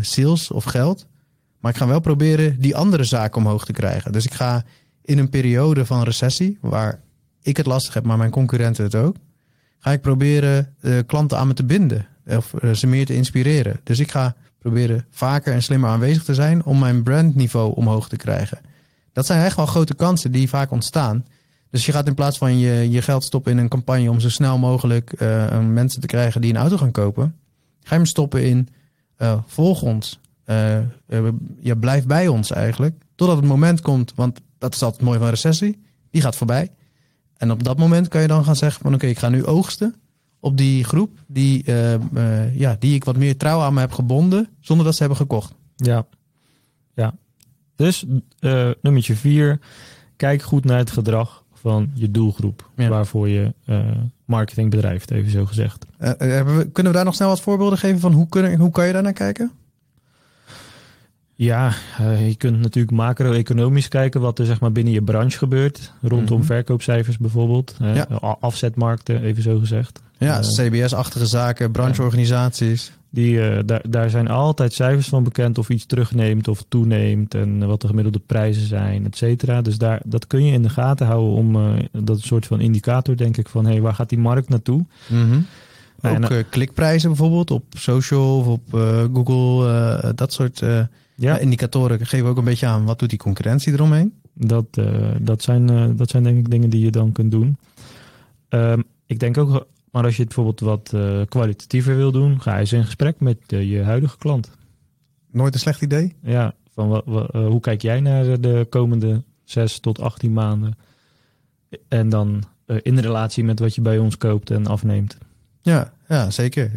sales 0.00 0.50
of 0.50 0.64
geld. 0.64 1.06
Maar 1.60 1.70
ik 1.70 1.76
ga 1.76 1.86
wel 1.86 2.00
proberen 2.00 2.60
die 2.60 2.76
andere 2.76 3.04
zaken 3.04 3.40
omhoog 3.40 3.64
te 3.64 3.72
krijgen. 3.72 4.12
Dus 4.12 4.24
ik 4.24 4.34
ga 4.34 4.64
in 5.02 5.18
een 5.18 5.30
periode 5.30 5.86
van 5.86 6.02
recessie, 6.02 6.58
waar 6.60 7.00
ik 7.42 7.56
het 7.56 7.66
lastig 7.66 7.94
heb, 7.94 8.04
maar 8.04 8.18
mijn 8.18 8.30
concurrenten 8.30 8.84
het 8.84 8.94
ook, 8.94 9.16
ga 9.78 9.92
ik 9.92 10.00
proberen 10.00 10.74
klanten 11.06 11.38
aan 11.38 11.46
me 11.46 11.54
te 11.54 11.64
binden 11.64 12.06
of 12.26 12.52
uh, 12.62 12.72
ze 12.72 12.86
meer 12.86 13.06
te 13.06 13.14
inspireren. 13.14 13.80
Dus 13.82 13.98
ik 13.98 14.10
ga 14.10 14.34
proberen 14.58 15.06
vaker 15.10 15.52
en 15.52 15.62
slimmer 15.62 15.90
aanwezig 15.90 16.24
te 16.24 16.34
zijn 16.34 16.64
om 16.64 16.78
mijn 16.78 17.02
brandniveau 17.02 17.74
omhoog 17.74 18.08
te 18.08 18.16
krijgen. 18.16 18.58
Dat 19.12 19.26
zijn 19.26 19.44
echt 19.44 19.56
wel 19.56 19.66
grote 19.66 19.94
kansen 19.94 20.32
die 20.32 20.48
vaak 20.48 20.70
ontstaan. 20.70 21.24
Dus 21.70 21.86
je 21.86 21.92
gaat 21.92 22.06
in 22.06 22.14
plaats 22.14 22.38
van 22.38 22.58
je, 22.58 22.90
je 22.90 23.02
geld 23.02 23.24
stoppen 23.24 23.52
in 23.52 23.58
een 23.58 23.68
campagne 23.68 24.10
om 24.10 24.20
zo 24.20 24.28
snel 24.28 24.58
mogelijk 24.58 25.20
uh, 25.20 25.60
mensen 25.60 26.00
te 26.00 26.06
krijgen 26.06 26.40
die 26.40 26.50
een 26.50 26.60
auto 26.60 26.76
gaan 26.76 26.90
kopen, 26.90 27.34
ga 27.80 27.90
je 27.90 27.94
hem 27.94 28.06
stoppen 28.06 28.44
in 28.44 28.68
volg 29.46 29.82
ons, 29.82 30.20
je 31.60 31.76
blijft 31.80 32.06
bij 32.06 32.28
ons 32.28 32.50
eigenlijk. 32.50 33.02
Totdat 33.14 33.36
het 33.36 33.46
moment 33.46 33.80
komt, 33.80 34.12
want 34.14 34.40
dat 34.58 34.74
is 34.74 34.82
altijd 34.82 35.02
mooi 35.02 35.18
van 35.18 35.28
recessie. 35.28 35.84
Die 36.10 36.22
gaat 36.22 36.36
voorbij. 36.36 36.70
En 37.36 37.50
op 37.50 37.64
dat 37.64 37.78
moment 37.78 38.08
kan 38.08 38.20
je 38.20 38.28
dan 38.28 38.44
gaan 38.44 38.56
zeggen 38.56 38.82
van 38.82 38.94
oké, 38.94 39.06
ik 39.06 39.18
ga 39.18 39.28
nu 39.28 39.44
oogsten 39.44 39.94
op 40.46 40.56
die 40.56 40.84
groep 40.84 41.10
die, 41.26 41.64
eh, 41.64 41.94
eh, 41.94 42.58
ja, 42.58 42.76
die 42.78 42.94
ik 42.94 43.04
wat 43.04 43.16
meer 43.16 43.36
trouw 43.36 43.60
aan 43.60 43.74
me 43.74 43.80
heb 43.80 43.92
gebonden, 43.92 44.48
zonder 44.60 44.84
dat 44.84 44.94
ze 44.94 45.00
hebben 45.00 45.18
gekocht. 45.18 45.54
Ja, 45.76 46.06
ja. 46.94 47.14
Dus 47.76 48.04
uh, 48.40 48.70
nummertje 48.82 49.14
vier, 49.16 49.58
kijk 50.16 50.42
goed 50.42 50.64
naar 50.64 50.78
het 50.78 50.90
gedrag 50.90 51.44
van 51.54 51.90
je 51.94 52.10
doelgroep, 52.10 52.70
Ja. 52.76 52.88
waarvoor 52.88 53.28
je 53.28 53.54
eh, 53.64 53.78
marketing 54.24 54.70
bedrijft, 54.70 55.10
even 55.10 55.30
zo 55.30 55.44
gezegd. 55.44 55.86
We- 55.98 56.68
kunnen 56.72 56.92
we 56.92 56.98
daar 56.98 57.04
nog 57.04 57.14
snel 57.14 57.28
wat 57.28 57.40
voorbeelden 57.40 57.78
geven 57.78 58.00
van 58.00 58.12
hoe, 58.12 58.28
kunnen, 58.28 58.58
hoe 58.58 58.70
kan 58.70 58.86
je 58.86 58.92
daar 58.92 59.02
naar 59.02 59.12
kijken? 59.12 59.50
Ja, 61.34 61.72
je 62.26 62.34
kunt 62.36 62.60
natuurlijk 62.60 62.96
macro-economisch 62.96 63.88
kijken 63.88 64.20
wat 64.20 64.38
er 64.38 64.46
zeg 64.46 64.60
maar 64.60 64.72
binnen 64.72 64.92
je 64.92 65.02
branche 65.02 65.38
gebeurt, 65.38 65.92
rondom 66.02 66.38
Mhm. 66.38 66.46
verkoopcijfers 66.46 67.18
bijvoorbeeld, 67.18 67.76
Ja. 67.80 68.02
afzetmarkten, 68.40 69.22
even 69.22 69.42
zo 69.42 69.58
gezegd. 69.58 70.02
Ja, 70.18 70.38
Eh, 70.40 70.48
CBS-achtige 70.48 71.26
zaken, 71.26 71.70
brancheorganisaties. 71.72 72.92
Die, 73.10 73.40
eh, 73.48 73.58
daar, 73.66 73.82
daar 73.88 74.10
zijn 74.10 74.28
altijd 74.28 74.72
cijfers 74.72 75.08
van 75.08 75.22
bekend 75.24 75.58
of 75.58 75.68
iets 75.68 75.86
terugneemt 75.86 76.48
of 76.48 76.64
toeneemt 76.68 77.34
en 77.34 77.66
wat 77.66 77.80
de 77.80 77.86
gemiddelde 77.86 78.18
prijzen 78.26 78.66
zijn, 78.66 79.04
et 79.04 79.16
cetera. 79.16 79.62
Dus 79.62 79.78
daar, 79.78 80.00
dat 80.04 80.26
kun 80.26 80.44
je 80.44 80.52
in 80.52 80.62
de 80.62 80.68
gaten 80.68 81.06
houden 81.06 81.30
om 81.34 81.56
eh, 81.56 81.84
dat 81.92 82.20
soort 82.20 82.46
van 82.46 82.60
indicator, 82.60 83.16
denk 83.16 83.36
ik, 83.36 83.48
van 83.48 83.64
hé, 83.64 83.72
hey, 83.72 83.80
waar 83.80 83.94
gaat 83.94 84.08
die 84.08 84.18
markt 84.18 84.48
naartoe? 84.48 84.84
Nee, 86.00 86.16
Ook 86.22 86.44
klikprijzen 86.50 87.08
bijvoorbeeld 87.08 87.50
op 87.50 87.64
social 87.76 88.38
of 88.38 88.46
op 88.46 88.62
Google. 89.14 90.12
dat 90.14 90.32
soort 90.32 90.62
Ja, 91.14 91.38
indicatoren 91.38 92.06
geven 92.06 92.28
ook 92.28 92.36
een 92.36 92.44
beetje 92.44 92.66
aan 92.66 92.84
wat 92.84 92.98
doet 92.98 93.10
die 93.10 93.18
concurrentie 93.18 93.72
eromheen. 93.72 94.12
dat, 94.34 94.66
dat, 95.20 95.42
zijn, 95.42 95.96
dat 95.96 96.10
zijn 96.10 96.22
denk 96.22 96.38
ik 96.38 96.50
dingen 96.50 96.70
die 96.70 96.84
je 96.84 96.90
dan 96.90 97.12
kunt 97.12 97.30
doen. 97.30 97.56
Ehm, 98.48 98.80
ik 99.06 99.18
denk 99.20 99.38
ook, 99.38 99.66
maar 99.96 100.04
als 100.04 100.16
je 100.16 100.22
het 100.22 100.34
bijvoorbeeld 100.34 100.60
wat 100.60 100.92
eh, 101.02 101.20
kwalitatiever 101.28 101.96
wil 101.96 102.12
doen, 102.12 102.40
ga 102.40 102.58
eens 102.58 102.72
in 102.72 102.84
gesprek 102.84 103.20
met 103.20 103.38
eh, 103.46 103.70
je 103.70 103.82
huidige 103.82 104.18
klant. 104.18 104.50
Nooit 105.30 105.54
een 105.54 105.60
slecht 105.60 105.82
idee. 105.82 106.14
Ja, 106.22 106.54
van 106.74 106.88
wa- 106.88 107.02
wa- 107.04 107.26
eh, 107.32 107.46
hoe 107.46 107.60
kijk 107.60 107.82
jij 107.82 108.00
naar 108.00 108.40
de 108.40 108.66
komende 108.70 109.22
6 109.44 109.78
tot 109.78 110.00
18 110.00 110.32
maanden? 110.32 110.74
En 111.88 112.08
dan 112.08 112.42
in 112.82 112.98
relatie 112.98 113.44
met 113.44 113.58
wat 113.58 113.74
je 113.74 113.80
bij 113.80 113.98
ons 113.98 114.18
koopt 114.18 114.50
en 114.50 114.66
afneemt. 114.66 115.16
Ja, 115.62 115.92
ja 116.08 116.30
zeker. 116.30 116.70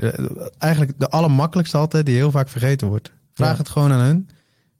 Eigenlijk 0.58 1.00
de 1.00 1.10
allermakkelijkste 1.10 1.78
altijd 1.78 2.06
die 2.06 2.16
heel 2.16 2.32
vaak 2.32 2.50
vergeten 2.50 2.88
wordt. 2.88 3.12
Vraag 3.34 3.52
Ja. 3.52 3.58
het 3.58 3.70
gewoon 3.70 3.92
aan 3.92 4.06
hun. 4.06 4.30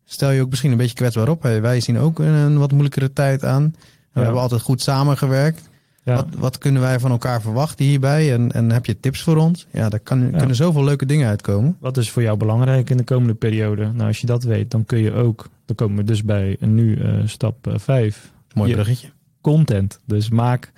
Stel 0.06 0.32
je 0.32 0.42
ook 0.42 0.50
misschien 0.50 0.72
een 0.72 0.78
beetje 0.78 0.96
kwetsbaar 0.96 1.30
op. 1.30 1.44
Hey, 1.44 1.62
wij 1.62 1.80
zien 1.80 1.98
ook 1.98 2.20
een, 2.20 2.26
een 2.34 2.58
wat 2.58 2.72
moeilijkere 2.72 3.14
tijd 3.14 3.44
aan. 3.44 3.64
We 3.64 3.80
Ja. 4.20 4.22
hebben 4.22 4.42
altijd 4.42 4.62
goed 4.62 4.82
samengewerkt. 4.82 5.69
Ja, 6.10 6.16
Wat, 6.16 6.28
wat 6.38 6.58
kunnen 6.58 6.82
wij 6.82 7.00
van 7.00 7.12
elkaar 7.12 7.42
verwachten 7.42 7.86
hierbij? 7.86 8.34
En, 8.34 8.52
en 8.52 8.72
heb 8.72 8.86
je 8.86 9.00
tips 9.00 9.22
voor 9.22 9.38
ons? 9.38 9.68
Ja, 9.72 9.90
daar 9.90 10.00
kan, 10.00 10.32
kunnen 10.38 10.56
zoveel 10.56 10.84
leuke 10.84 11.06
dingen 11.06 11.28
uitkomen. 11.28 11.78
Wat 11.80 11.98
is 11.98 12.10
voor 12.12 12.22
jou 12.22 12.38
belangrijk 12.38 12.90
in 12.90 12.98
de 12.98 13.04
komende 13.04 13.34
periode? 13.34 13.92
Nou, 13.94 14.08
als 14.08 14.20
je 14.22 14.26
dat 14.28 14.44
weet, 14.44 14.72
dan 14.72 14.86
kun 14.86 15.00
je 15.00 15.14
ook, 15.14 15.48
dan 15.66 15.76
komen 15.76 15.98
we 15.98 16.04
dus 16.04 16.24
bij 16.24 16.58
nu 16.60 16.96
eh, 16.96 17.14
stap 17.26 17.74
5, 17.76 18.32
Mooi 18.54 18.70
Je- 18.70 18.76
bruggetje. 18.76 19.10
content. 19.42 20.00
Dus 20.06 20.30
maak, 20.30 20.72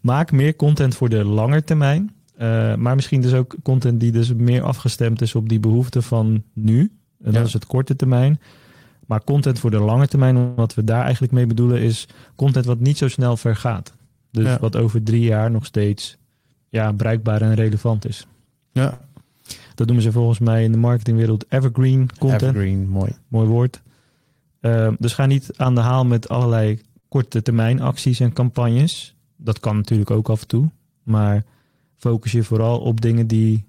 maak 0.00 0.32
meer 0.32 0.56
content 0.56 0.94
voor 0.96 1.08
de 1.08 1.24
lange 1.24 1.64
termijn. 1.64 2.14
Eh, 2.36 2.74
maar 2.74 2.94
misschien 2.94 3.20
dus 3.20 3.32
ook 3.34 3.54
content 3.62 4.00
die 4.00 4.12
dus 4.12 4.34
meer 4.34 4.62
afgestemd 4.62 5.20
is 5.22 5.34
op 5.34 5.48
die 5.48 5.60
behoeften 5.60 6.02
van 6.02 6.42
nu. 6.52 6.80
En 6.80 7.32
dat 7.32 7.34
Ja. 7.34 7.40
is 7.42 7.52
het 7.52 7.66
korte 7.66 7.96
termijn. 7.96 8.40
Maar 9.06 9.24
content 9.24 9.58
voor 9.58 9.70
de 9.70 9.78
lange 9.78 10.08
termijn, 10.08 10.54
wat 10.54 10.74
we 10.74 10.84
daar 10.84 11.02
eigenlijk 11.02 11.32
mee 11.32 11.46
bedoelen, 11.46 11.80
is 11.80 12.08
content 12.36 12.64
wat 12.64 12.80
niet 12.80 12.98
zo 12.98 13.08
snel 13.08 13.36
vergaat. 13.36 13.92
Dus 14.34 14.44
Ja. 14.44 14.58
wat 14.60 14.76
over 14.76 15.02
drie 15.02 15.22
jaar 15.22 15.50
nog 15.50 15.64
steeds 15.66 16.16
ja, 16.68 16.92
bruikbaar 16.92 17.42
en 17.42 17.54
relevant 17.54 18.06
is. 18.08 18.26
Ja, 18.72 18.98
Dat 19.74 19.86
noemen 19.86 20.04
ze 20.04 20.12
volgens 20.12 20.38
mij 20.38 20.64
in 20.64 20.72
de 20.72 20.78
marketingwereld 20.78 21.44
evergreen 21.48 22.08
content. 22.18 22.42
evergreen, 22.42 22.88
mooi. 22.88 23.12
Mooi 23.28 23.48
woord. 23.48 23.82
Eh, 24.60 24.92
dus 24.98 25.12
ga 25.14 25.26
niet 25.26 25.50
aan 25.56 25.74
de 25.74 25.80
haal 25.80 26.04
met 26.04 26.28
allerlei 26.28 26.80
korte 27.08 27.42
termijn 27.42 27.80
acties 27.80 28.20
en 28.20 28.32
campagnes. 28.32 29.14
Dat 29.36 29.60
kan 29.60 29.76
natuurlijk 29.76 30.10
ook 30.10 30.28
af 30.28 30.40
en 30.40 30.46
toe. 30.46 30.70
Maar 31.02 31.44
focus 31.96 32.32
je 32.32 32.42
vooral 32.44 32.78
op 32.80 33.00
dingen 33.00 33.26
die 33.26 33.64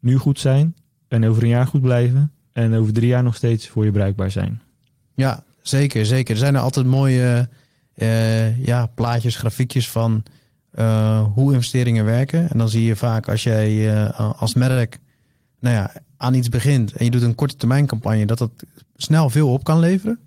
nu 0.00 0.16
goed 0.16 0.38
zijn 0.40 0.74
en 1.08 1.24
over 1.24 1.42
een 1.42 1.48
jaar 1.48 1.66
goed 1.66 1.82
blijven. 1.82 2.32
En 2.52 2.74
over 2.74 2.92
drie 2.92 3.08
jaar 3.08 3.22
nog 3.22 3.34
steeds 3.34 3.68
voor 3.68 3.84
je 3.84 3.90
bruikbaar 3.92 4.30
zijn. 4.30 4.60
Ja, 5.14 5.44
zeker, 5.60 6.06
zeker. 6.06 6.32
Er 6.32 6.38
zijn 6.40 6.54
er 6.54 6.60
altijd 6.60 6.86
mooie 6.86 7.48
eh, 7.94 8.66
ja, 8.66 8.86
plaatjes, 8.86 9.36
grafiekjes 9.36 9.90
van 9.90 10.22
eh, 10.70 11.24
hoe 11.34 11.52
investeringen 11.52 12.04
werken. 12.04 12.50
En 12.50 12.58
dan 12.58 12.68
zie 12.68 12.84
je 12.84 12.96
vaak 12.96 13.28
als 13.28 13.42
jij 13.42 13.94
eh, 13.94 14.40
als 14.40 14.54
merk 14.54 14.98
nou 15.60 15.74
ja, 15.74 15.92
aan 16.16 16.34
iets 16.34 16.48
begint 16.48 16.92
en 16.92 17.04
je 17.04 17.10
doet 17.10 17.22
een 17.22 17.34
korte 17.34 17.56
termijn 17.56 17.86
campagne, 17.86 18.26
dat 18.26 18.38
dat 18.38 18.50
snel 18.96 19.30
veel 19.30 19.52
op 19.52 19.64
kan 19.64 19.78
leveren. 19.78 20.18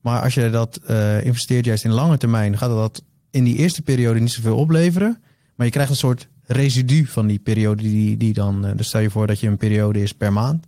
Maar 0.00 0.22
als 0.22 0.34
je 0.34 0.50
dat 0.50 0.80
investeert 1.22 1.64
juist 1.64 1.84
in 1.84 1.90
lange 1.90 2.18
termijn, 2.18 2.58
gaat 2.58 2.70
dat 2.70 3.02
in 3.30 3.44
die 3.44 3.56
eerste 3.56 3.82
periode 3.82 4.20
niet 4.20 4.32
zoveel 4.32 4.56
opleveren. 4.56 5.22
Maar 5.54 5.66
je 5.66 5.72
krijgt 5.72 5.90
een 5.90 5.96
soort 5.96 6.28
residu 6.42 7.06
van 7.06 7.26
die 7.26 7.38
periode 7.38 7.82
die, 7.82 8.16
die 8.16 8.32
dan. 8.32 8.72
dus 8.76 8.86
stel 8.86 9.00
je 9.00 9.10
voor 9.10 9.26
dat 9.26 9.40
je 9.40 9.46
een 9.46 9.56
periode 9.56 10.02
is 10.02 10.12
per 10.12 10.32
maand. 10.32 10.66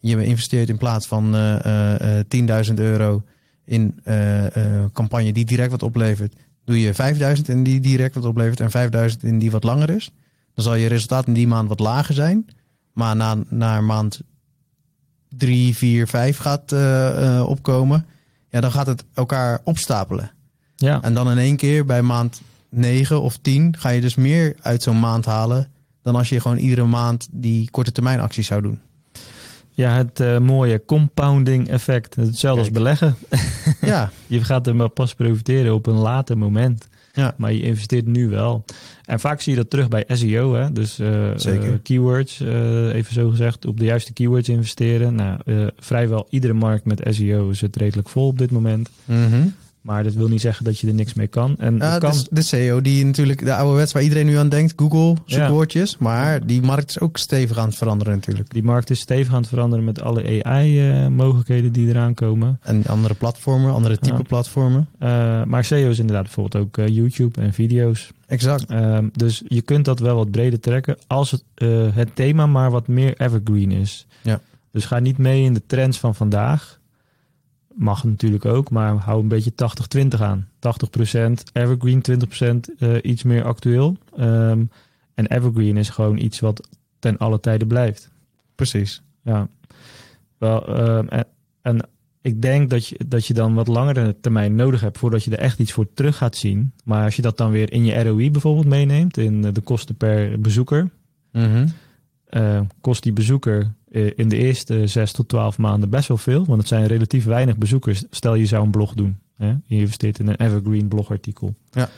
Je 0.00 0.24
investeert 0.24 0.68
in 0.68 0.78
plaats 0.78 1.06
van 1.06 1.36
eh, 1.36 2.20
10.000 2.68 2.74
euro 2.74 3.22
in 3.64 4.00
eh, 4.04 4.46
eh, 4.56 4.84
campagne 4.92 5.32
die 5.32 5.44
direct 5.44 5.70
wat 5.70 5.82
oplevert, 5.82 6.34
doe 6.64 6.80
je 6.80 6.94
5000 6.94 7.48
in 7.48 7.62
die 7.62 7.80
direct 7.80 8.14
wat 8.14 8.24
oplevert 8.24 8.60
en 8.60 8.70
5000 8.70 9.22
in 9.22 9.38
die 9.38 9.50
wat 9.50 9.64
langer 9.64 9.90
is. 9.90 10.10
Dan 10.54 10.64
zal 10.64 10.74
je 10.74 10.86
resultaat 10.86 11.26
in 11.26 11.32
die 11.32 11.46
maand 11.46 11.68
wat 11.68 11.80
lager 11.80 12.14
zijn. 12.14 12.46
Maar 12.92 13.16
na, 13.16 13.36
na 13.48 13.80
maand 13.80 14.20
3, 15.28 15.76
4, 15.76 16.06
5 16.06 16.36
gaat 16.36 16.72
eh, 16.72 17.44
opkomen, 17.46 18.06
ja, 18.48 18.60
dan 18.60 18.72
gaat 18.72 18.86
het 18.86 19.04
elkaar 19.14 19.60
opstapelen. 19.64 20.30
Ja, 20.76 21.02
En 21.02 21.14
dan 21.14 21.30
in 21.30 21.38
één 21.38 21.56
keer 21.56 21.84
bij 21.84 22.02
maand 22.02 22.42
9 22.68 23.22
of 23.22 23.36
10 23.36 23.76
ga 23.78 23.88
je 23.88 24.00
dus 24.00 24.14
meer 24.14 24.56
uit 24.60 24.82
zo'n 24.82 25.00
maand 25.00 25.24
halen 25.24 25.68
dan 26.04 26.16
als 26.16 26.28
je 26.28 26.40
gewoon 26.40 26.56
iedere 26.56 26.84
maand 26.84 27.28
die 27.30 27.70
korte 27.70 27.92
termijn 27.92 28.20
acties 28.20 28.46
zou 28.46 28.62
doen. 28.62 28.80
Ja 29.74 29.96
het 29.96 30.20
eh, 30.20 30.38
mooie 30.38 30.82
compounding 30.86 31.68
effect. 31.68 32.14
Hetzelfde 32.14 32.60
als 32.60 32.70
beleggen. 32.70 33.14
Ja, 33.80 34.10
Je 34.26 34.44
gaat 34.44 34.66
er 34.66 34.76
maar 34.76 34.88
pas 34.88 35.14
profiteren 35.14 35.74
op 35.74 35.86
een 35.86 35.94
later 35.98 36.38
moment. 36.38 36.88
Ja. 37.12 37.34
Maar 37.36 37.52
je 37.52 37.62
investeert 37.62 38.06
nu 38.06 38.28
wel. 38.28 38.64
En 39.04 39.20
vaak 39.20 39.40
zie 39.40 39.52
je 39.52 39.58
dat 39.58 39.70
terug 39.70 39.88
bij 39.88 40.04
SEO. 40.08 40.54
Hè? 40.54 40.72
Dus 40.72 40.98
eh, 40.98 41.30
Zeker. 41.36 41.72
eh, 41.72 41.78
keywords, 41.82 42.40
even 42.92 43.12
zo 43.14 43.30
gezegd, 43.30 43.66
op 43.66 43.78
de 43.78 43.84
juiste 43.84 44.12
keywords 44.12 44.48
investeren. 44.48 45.14
Nou, 45.14 45.38
vrijwel 45.78 46.26
iedere 46.30 46.52
markt 46.52 46.84
met 46.84 47.02
SEO 47.10 47.52
zit 47.52 47.76
redelijk 47.76 48.08
vol 48.08 48.26
op 48.26 48.38
dit 48.38 48.50
moment. 48.50 48.88
Mhm. 49.04 49.46
Maar 49.84 50.02
dat 50.04 50.12
wil 50.12 50.28
niet 50.28 50.40
zeggen 50.40 50.64
dat 50.64 50.78
je 50.78 50.86
er 50.86 50.94
niks 50.94 51.14
mee 51.14 51.26
kan. 51.26 51.54
En 51.58 51.78
kan, 51.78 52.00
dus 52.00 52.26
de 52.30 52.42
SEO 52.42 52.80
die 52.80 53.04
natuurlijk 53.04 53.44
de 53.44 53.54
ouderwets 53.54 53.92
waar 53.92 54.02
iedereen 54.02 54.26
nu 54.26 54.36
aan 54.36 54.48
denkt, 54.48 54.72
Google, 54.76 55.16
zoekwoordjes. 55.26 55.96
Maar 55.98 56.46
die 56.46 56.62
markt 56.62 56.88
is 56.90 57.00
ook 57.00 57.16
stevig 57.16 57.58
aan 57.58 57.68
het 57.68 57.76
veranderen 57.76 58.14
natuurlijk. 58.14 58.50
die 58.50 58.62
markt 58.62 58.90
is 58.90 59.00
stevig 59.00 59.32
aan 59.32 59.40
het 59.40 59.48
veranderen 59.48 59.84
met 59.84 60.00
alle 60.02 60.44
AI-mogelijkheden 60.44 61.72
die 61.72 61.88
eraan 61.88 62.14
komen. 62.14 62.58
En 62.62 62.86
andere 62.86 63.14
platformen, 63.14 63.72
andere 63.72 63.98
type 63.98 64.16
Ja. 64.16 64.22
platformen. 64.22 64.88
Eh, 64.98 65.42
maar 65.44 65.64
SEO 65.64 65.90
is 65.90 65.98
inderdaad 65.98 66.24
bijvoorbeeld 66.24 66.64
ook 66.64 66.78
eh, 66.78 66.88
YouTube 66.88 67.40
en 67.40 67.52
video's. 67.52 68.10
Exact. 68.26 68.64
Ehm, 68.70 69.08
dus 69.12 69.42
je 69.46 69.62
kunt 69.62 69.84
dat 69.84 69.98
wel 69.98 70.16
wat 70.16 70.30
breder 70.30 70.60
trekken 70.60 70.96
als 71.06 71.30
het, 71.30 71.44
eh, 71.54 71.68
het 71.94 72.16
thema 72.16 72.46
maar 72.46 72.70
wat 72.70 72.88
meer 72.88 73.14
evergreen 73.20 73.70
is. 73.72 74.06
Ja. 74.22 74.40
Dus 74.72 74.84
ga 74.84 74.98
niet 74.98 75.18
mee 75.18 75.42
in 75.44 75.54
de 75.54 75.62
trends 75.66 75.98
van 75.98 76.14
vandaag. 76.14 76.78
Mag 77.74 78.04
natuurlijk 78.04 78.44
ook, 78.44 78.70
maar 78.70 78.94
hou 78.94 79.22
een 79.22 79.28
beetje 79.28 79.52
80-20 80.16 80.20
aan. 80.20 80.48
80% 80.58 81.42
evergreen, 81.52 82.02
20% 82.02 82.74
eh, 82.78 82.96
iets 83.02 83.22
meer 83.22 83.44
actueel. 83.44 83.96
Ehm, 84.16 84.64
en 85.14 85.26
evergreen 85.26 85.76
is 85.76 85.88
gewoon 85.88 86.18
iets 86.18 86.40
wat 86.40 86.68
ten 86.98 87.18
alle 87.18 87.40
tijde 87.40 87.66
blijft. 87.66 88.10
Precies. 88.54 89.02
Ja. 89.22 89.48
Wel, 90.38 90.66
ehm, 90.66 91.06
en, 91.08 91.26
en 91.62 91.88
ik 92.22 92.42
denk 92.42 92.70
dat 92.70 92.86
je, 92.86 93.00
dat 93.06 93.26
je 93.26 93.34
dan 93.34 93.54
wat 93.54 93.68
langere 93.68 94.16
termijn 94.20 94.54
nodig 94.54 94.80
hebt 94.80 94.98
voordat 94.98 95.24
je 95.24 95.30
er 95.30 95.38
echt 95.38 95.58
iets 95.58 95.72
voor 95.72 95.86
terug 95.94 96.16
gaat 96.16 96.36
zien. 96.36 96.72
Maar 96.84 97.04
als 97.04 97.16
je 97.16 97.22
dat 97.22 97.36
dan 97.36 97.50
weer 97.50 97.72
in 97.72 97.84
je 97.84 98.02
ROI 98.02 98.30
bijvoorbeeld 98.30 98.66
meeneemt, 98.66 99.16
in 99.16 99.44
eh, 99.44 99.52
de 99.52 99.60
kosten 99.60 99.94
per 99.94 100.40
bezoeker, 100.40 100.90
Mhm. 101.34 101.66
Eh, 102.34 102.60
kost 102.80 103.02
die 103.02 103.12
bezoeker 103.12 103.74
eh, 103.90 104.10
in 104.16 104.28
de 104.28 104.36
eerste 104.36 104.86
6 104.86 105.12
tot 105.12 105.28
12 105.28 105.58
maanden 105.58 105.90
best 105.90 106.08
wel 106.08 106.16
veel. 106.16 106.44
Want 106.44 106.58
het 106.58 106.68
zijn 106.68 106.86
relatief 106.86 107.24
weinig 107.24 107.56
bezoekers. 107.56 108.04
Stel 108.10 108.34
je 108.34 108.46
zou 108.46 108.64
een 108.64 108.70
blog 108.70 108.94
doen. 108.94 109.18
Hè? 109.36 109.48
Je 109.48 109.76
investeert 109.76 110.18
in 110.18 110.28
een 110.28 110.40
evergreen 110.40 110.88
blogartikel. 110.88 111.54
Ja. 111.70 111.88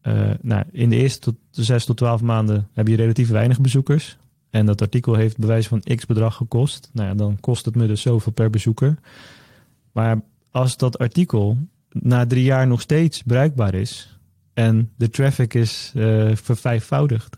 Eh, 0.00 0.30
nou, 0.40 0.64
in 0.72 0.90
de 0.90 0.96
eerste 0.96 1.20
tot 1.20 1.34
6 1.50 1.84
tot 1.84 1.96
12 1.96 2.22
maanden 2.22 2.68
heb 2.72 2.88
je 2.88 2.96
relatief 2.96 3.28
weinig 3.28 3.60
bezoekers. 3.60 4.18
En 4.50 4.66
dat 4.66 4.82
artikel 4.82 5.14
heeft 5.14 5.38
bewijs 5.38 5.68
van 5.68 5.80
x 5.80 6.06
bedrag 6.06 6.34
gekost. 6.34 6.90
Nou 6.92 7.08
ja, 7.08 7.14
dan 7.14 7.40
kost 7.40 7.64
het 7.64 7.74
me 7.74 7.86
dus 7.86 8.00
zoveel 8.00 8.32
per 8.32 8.50
bezoeker. 8.50 8.98
Maar 9.92 10.20
als 10.50 10.76
dat 10.76 10.98
artikel 10.98 11.56
na 11.90 12.26
drie 12.26 12.44
jaar 12.44 12.66
nog 12.66 12.80
steeds 12.80 13.22
bruikbaar 13.22 13.74
is. 13.74 14.18
En 14.54 14.90
de 14.96 15.10
traffic 15.10 15.54
is 15.54 15.92
eh 15.94 16.30
vervijfvoudigd 16.34 17.36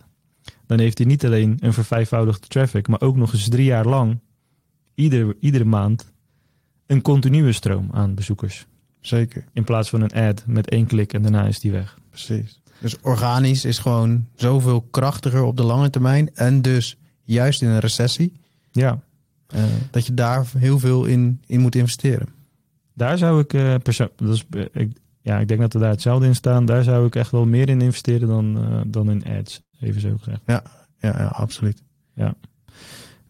dan 0.70 0.78
heeft 0.78 0.98
hij 0.98 1.06
niet 1.06 1.24
alleen 1.24 1.56
een 1.60 1.72
vervijfvoudigde 1.72 2.46
traffic, 2.46 2.88
maar 2.88 3.00
ook 3.00 3.16
nog 3.16 3.32
eens 3.32 3.48
drie 3.48 3.64
jaar 3.64 3.86
lang, 3.86 4.18
iedere, 4.94 5.36
iedere 5.40 5.64
maand, 5.64 6.12
een 6.86 7.02
continue 7.02 7.52
stroom 7.52 7.88
aan 7.92 8.14
bezoekers. 8.14 8.66
Zeker, 9.00 9.44
In 9.52 9.64
plaats 9.64 9.88
van 9.90 10.00
een 10.00 10.12
ad 10.12 10.44
met 10.46 10.68
één 10.68 10.86
klik 10.86 11.12
en 11.12 11.22
daarna 11.22 11.44
is 11.46 11.58
die 11.60 11.70
weg. 11.72 11.98
precies. 12.10 12.60
Dus 12.80 13.00
organisch 13.00 13.64
is 13.64 13.78
gewoon 13.78 14.26
zoveel 14.34 14.80
krachtiger 14.80 15.42
op 15.42 15.56
de 15.56 15.62
lange 15.62 15.90
termijn. 15.90 16.34
En 16.34 16.62
dus 16.62 16.96
juist 17.24 17.62
in 17.62 17.68
een 17.68 17.78
recessie, 17.78 18.32
Ja, 18.72 19.02
eh, 19.46 19.62
dat 19.90 20.06
je 20.06 20.14
daar 20.14 20.46
heel 20.58 20.78
veel 20.78 21.04
in, 21.04 21.40
in 21.46 21.60
moet 21.60 21.74
investeren. 21.74 22.28
daar 22.94 23.18
zou 23.18 23.40
ik 23.40 23.52
eh 23.54 23.74
perso- 23.82 24.10
dat 24.16 24.34
is, 24.34 24.44
eh, 24.50 24.64
ik, 24.72 24.92
ja, 25.20 25.38
ik 25.38 25.48
denk 25.48 25.60
dat 25.60 25.72
we 25.72 25.78
daar 25.78 25.90
hetzelfde 25.90 26.26
in 26.26 26.34
staan. 26.34 26.66
Daar 26.66 26.82
zou 26.82 27.06
ik 27.06 27.14
echt 27.14 27.30
wel 27.30 27.46
meer 27.46 27.68
in 27.68 27.80
investeren 27.80 28.28
dan, 28.28 28.58
eh, 28.58 28.80
dan 28.86 29.10
in 29.10 29.24
ads, 29.38 29.62
even 29.80 30.00
zo 30.00 30.16
gezegd. 30.16 30.40
Ja, 30.46 30.62
ja 30.98 31.10
absoluut. 31.26 31.82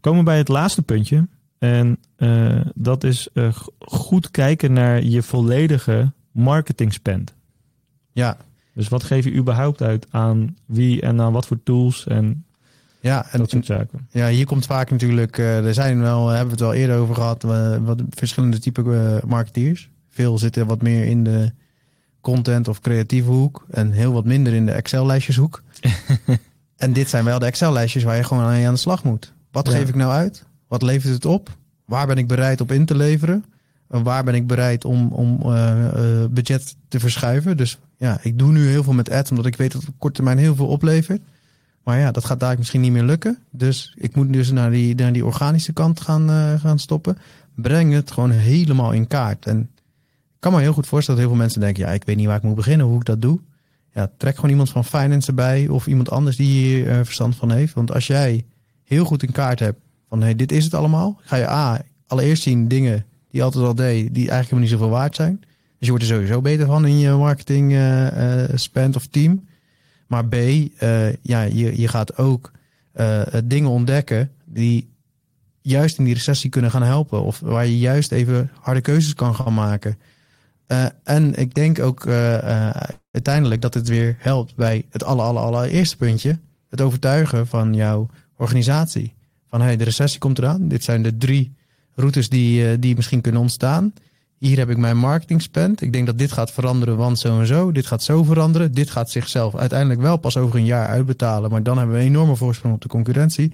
Komen 0.01 0.19
we 0.19 0.25
bij 0.25 0.39
het 0.39 0.49
laatste 0.49 0.83
puntje. 0.83 1.29
En 1.59 1.99
eh, 2.17 2.61
dat 2.75 3.05
is 3.05 3.29
eh, 3.33 3.55
goed 3.79 4.31
kijken 4.31 4.73
naar 4.73 5.03
je 5.03 5.23
volledige 5.23 6.13
marketing 6.31 6.93
spend. 6.93 7.35
Ja, 8.13 8.37
Dus 8.75 8.89
wat 8.89 9.03
geef 9.03 9.25
je 9.25 9.35
überhaupt 9.35 9.83
uit 9.83 10.07
aan 10.11 10.57
wie 10.67 11.01
en 11.01 11.21
aan 11.21 11.33
wat 11.33 11.47
voor 11.47 11.63
tools 11.63 12.07
en 12.07 12.45
ja 13.01 13.27
en, 13.31 13.39
dat 13.39 13.51
soort 13.51 13.67
zaken. 13.67 14.09
Ja, 14.11 14.29
hier 14.29 14.47
komt 14.47 14.67
vaak 14.67 14.91
natuurlijk, 14.91 15.39
er 15.39 15.75
zijn 15.75 16.01
wel, 16.01 16.29
hebben 16.29 16.45
we 16.45 16.51
het 16.51 16.61
wel 16.61 16.75
eerder 16.75 16.99
over 16.99 17.15
gehad, 17.15 17.45
eh, 17.45 17.77
wat 17.77 18.03
verschillende 18.11 18.59
type 18.59 19.23
marketeers. 19.27 19.91
Veel 20.09 20.39
zitten 20.39 20.67
wat 20.67 20.83
meer 20.83 21.05
in 21.05 21.25
de 21.25 21.53
content 22.21 22.69
of 22.69 22.81
creatieve 22.81 23.31
hoek 23.31 23.65
en 23.71 23.91
heel 23.91 24.13
wat 24.13 24.25
minder 24.25 24.53
in 24.53 24.67
de 24.67 24.73
Excel-lijstjeshoek. 24.73 25.63
en 26.77 26.93
dit 26.93 27.09
zijn 27.09 27.25
wel 27.25 27.39
de 27.39 27.47
Excel-lijstjes 27.47 28.03
waar 28.03 28.17
je 28.17 28.25
gewoon 28.25 28.45
aan 28.45 28.65
aan 28.65 28.75
de 28.75 28.81
slag 28.81 29.05
moet. 29.05 29.33
Wat 29.51 29.67
Ja. 29.67 29.73
geef 29.73 29.89
ik 29.89 29.95
nou 29.95 30.13
uit? 30.13 30.45
Wat 30.69 30.83
levert 30.83 31.13
het 31.15 31.25
op? 31.25 31.57
Waar 31.85 32.07
ben 32.07 32.17
ik 32.19 32.27
bereid 32.27 32.61
op 32.61 32.73
in 32.73 32.85
te 32.85 32.97
leveren? 32.97 33.45
En 33.89 34.03
waar 34.03 34.25
ben 34.25 34.35
ik 34.35 34.47
bereid 34.47 34.85
om, 34.85 35.13
om 35.13 35.41
eh, 35.43 35.87
eh, 35.87 36.31
budget 36.31 36.77
te 36.89 37.01
verschuiven? 37.01 37.57
Dus 37.57 37.79
ja, 37.97 38.19
ik 38.23 38.39
doe 38.39 38.53
nu 38.53 38.67
heel 38.67 38.83
veel 38.83 38.93
met 38.93 39.11
ads, 39.11 39.31
omdat 39.31 39.47
ik 39.47 39.57
weet 39.57 39.73
dat 39.73 39.81
het 39.81 39.91
op 39.91 39.99
korte 39.99 40.17
termijn 40.17 40.39
heel 40.39 40.55
veel 40.55 40.67
oplevert. 40.67 41.21
Maar 41.85 41.99
ja, 41.99 42.11
dat 42.11 42.25
gaat 42.25 42.41
daar 42.41 42.59
misschien 42.59 42.81
niet 42.81 42.93
meer 42.93 43.03
lukken. 43.03 43.39
Dus 43.51 43.95
ik 43.97 44.15
moet 44.15 44.33
dus 44.33 44.51
naar 44.51 44.71
die, 44.71 44.95
naar 44.95 45.13
die 45.13 45.25
organische 45.25 45.73
kant 45.73 46.01
gaan, 46.01 46.31
eh, 46.31 46.61
gaan 46.61 46.79
stoppen. 46.79 47.19
Breng 47.55 47.93
het 47.93 48.11
gewoon 48.11 48.31
helemaal 48.31 48.93
in 48.93 49.07
kaart. 49.07 49.47
En 49.47 49.71
kan 50.41 50.53
me 50.53 50.61
heel 50.61 50.73
goed 50.73 50.87
voorstellen 50.87 51.21
dat 51.21 51.29
heel 51.29 51.37
veel 51.39 51.47
mensen 51.47 51.61
denken... 51.61 51.85
ja, 51.85 51.93
ik 51.93 52.05
weet 52.05 52.17
niet 52.17 52.27
waar 52.27 52.37
ik 52.37 52.43
moet 52.43 52.55
beginnen, 52.55 52.87
hoe 52.87 52.99
ik 52.99 53.05
dat 53.05 53.23
doe. 53.23 53.41
Ja, 53.95 54.11
trek 54.17 54.35
gewoon 54.35 54.51
iemand 54.51 54.71
van 54.71 54.85
finance 54.85 55.29
erbij... 55.29 55.69
of 55.69 55.87
iemand 55.87 56.11
anders 56.11 56.37
die 56.37 56.49
hier 56.49 56.89
eh, 56.89 57.01
verstand 57.03 57.37
van 57.37 57.51
heeft. 57.51 57.75
Want 57.75 57.93
als 57.93 58.07
jij 58.07 58.45
heel 58.85 59.05
goed 59.05 59.23
in 59.23 59.33
kaart 59.33 59.59
hebt 59.59 59.81
van... 60.09 60.23
hey, 60.23 60.35
dit 60.35 60.53
is 60.53 60.65
het 60.65 60.75
allemaal... 60.75 61.21
ga 61.23 61.37
je 61.37 61.49
A, 61.49 61.83
allereerst 62.07 62.43
zien 62.43 62.69
dingen 62.69 63.07
die 63.31 63.43
altijd 63.43 63.65
al 63.65 63.75
deed... 63.75 64.15
die 64.15 64.31
eigenlijk 64.31 64.43
helemaal 64.43 64.61
niet 64.61 64.71
zoveel 64.71 64.89
waard 64.89 65.17
zijn. 65.17 65.39
Dus 65.41 65.89
je 65.89 65.89
wordt 65.89 66.05
er 66.05 66.11
sowieso 66.11 66.41
beter 66.41 66.67
van 66.67 66.87
in 66.87 66.99
je 66.99 67.11
marketing 67.11 67.75
eh, 67.75 68.45
spend 68.55 68.97
of 68.97 69.07
team... 69.07 69.49
Maar 70.07 70.27
B, 70.27 70.35
ja, 71.23 71.43
je, 71.43 71.81
je 71.81 71.89
gaat 71.89 72.17
ook 72.17 72.53
dingen 73.45 73.71
ontdekken 73.71 74.31
die 74.45 74.89
juist 75.61 75.99
in 75.99 76.05
die 76.05 76.15
recessie 76.15 76.51
kunnen 76.51 76.71
gaan 76.71 76.83
helpen. 76.83 77.23
Of 77.23 77.41
waar 77.41 77.67
je 77.67 77.79
juist 77.79 78.13
even 78.13 78.51
harde 78.61 78.81
keuzes 78.81 79.15
kan 79.15 79.35
gaan 79.35 79.55
maken. 79.55 79.99
Eh, 80.71 80.85
en 81.05 81.35
ik 81.35 81.55
denk 81.55 81.79
ook 81.79 82.07
eh, 82.07 82.69
eh, 82.69 82.83
uiteindelijk 83.11 83.61
dat 83.61 83.75
het 83.75 83.89
weer 83.89 84.17
helpt 84.19 84.55
bij 84.57 84.87
het 84.91 85.05
aller, 85.05 85.25
aller, 85.25 85.43
allereerste 85.43 85.97
puntje. 85.97 86.39
Het 86.69 86.81
overtuigen 86.81 87.47
van 87.47 87.75
jouw 87.75 88.09
organisatie. 88.37 89.15
Van 89.49 89.61
hey, 89.61 89.77
de 89.77 89.85
recessie 89.85 90.21
komt 90.21 90.39
eraan. 90.39 90.69
Dit 90.69 90.85
zijn 90.85 91.03
de 91.03 91.17
drie 91.17 91.55
routes 91.95 92.29
die, 92.29 92.79
die 92.79 92.97
misschien 92.97 93.21
kunnen 93.21 93.41
ontstaan. 93.41 93.93
Hier 94.39 94.59
heb 94.59 94.71
ik 94.71 94.77
mijn 94.77 94.97
marketing 94.97 95.43
spend. 95.43 95.81
Ik 95.81 95.93
denk 95.93 96.07
dat 96.07 96.19
dit 96.19 96.33
gaat 96.33 96.53
veranderen, 96.53 96.97
want 96.97 97.19
zo 97.19 97.41
en 97.41 97.47
zo. 97.47 97.73
Dit 97.73 97.87
gaat 97.87 98.03
zo 98.03 98.23
veranderen. 98.23 98.73
Dit 98.73 98.91
gaat 98.91 99.11
zichzelf 99.11 99.57
uiteindelijk 99.57 100.01
wel 100.01 100.17
pas 100.17 100.37
over 100.37 100.57
een 100.57 100.65
jaar 100.65 100.89
uitbetalen. 100.89 101.51
Maar 101.51 101.63
dan 101.63 101.79
hebben 101.79 101.97
we 101.97 102.01
een 102.01 102.09
enorme 102.09 102.37
voorsprong 102.37 102.75
op 102.75 102.81
de 102.81 102.89
concurrentie. 102.89 103.53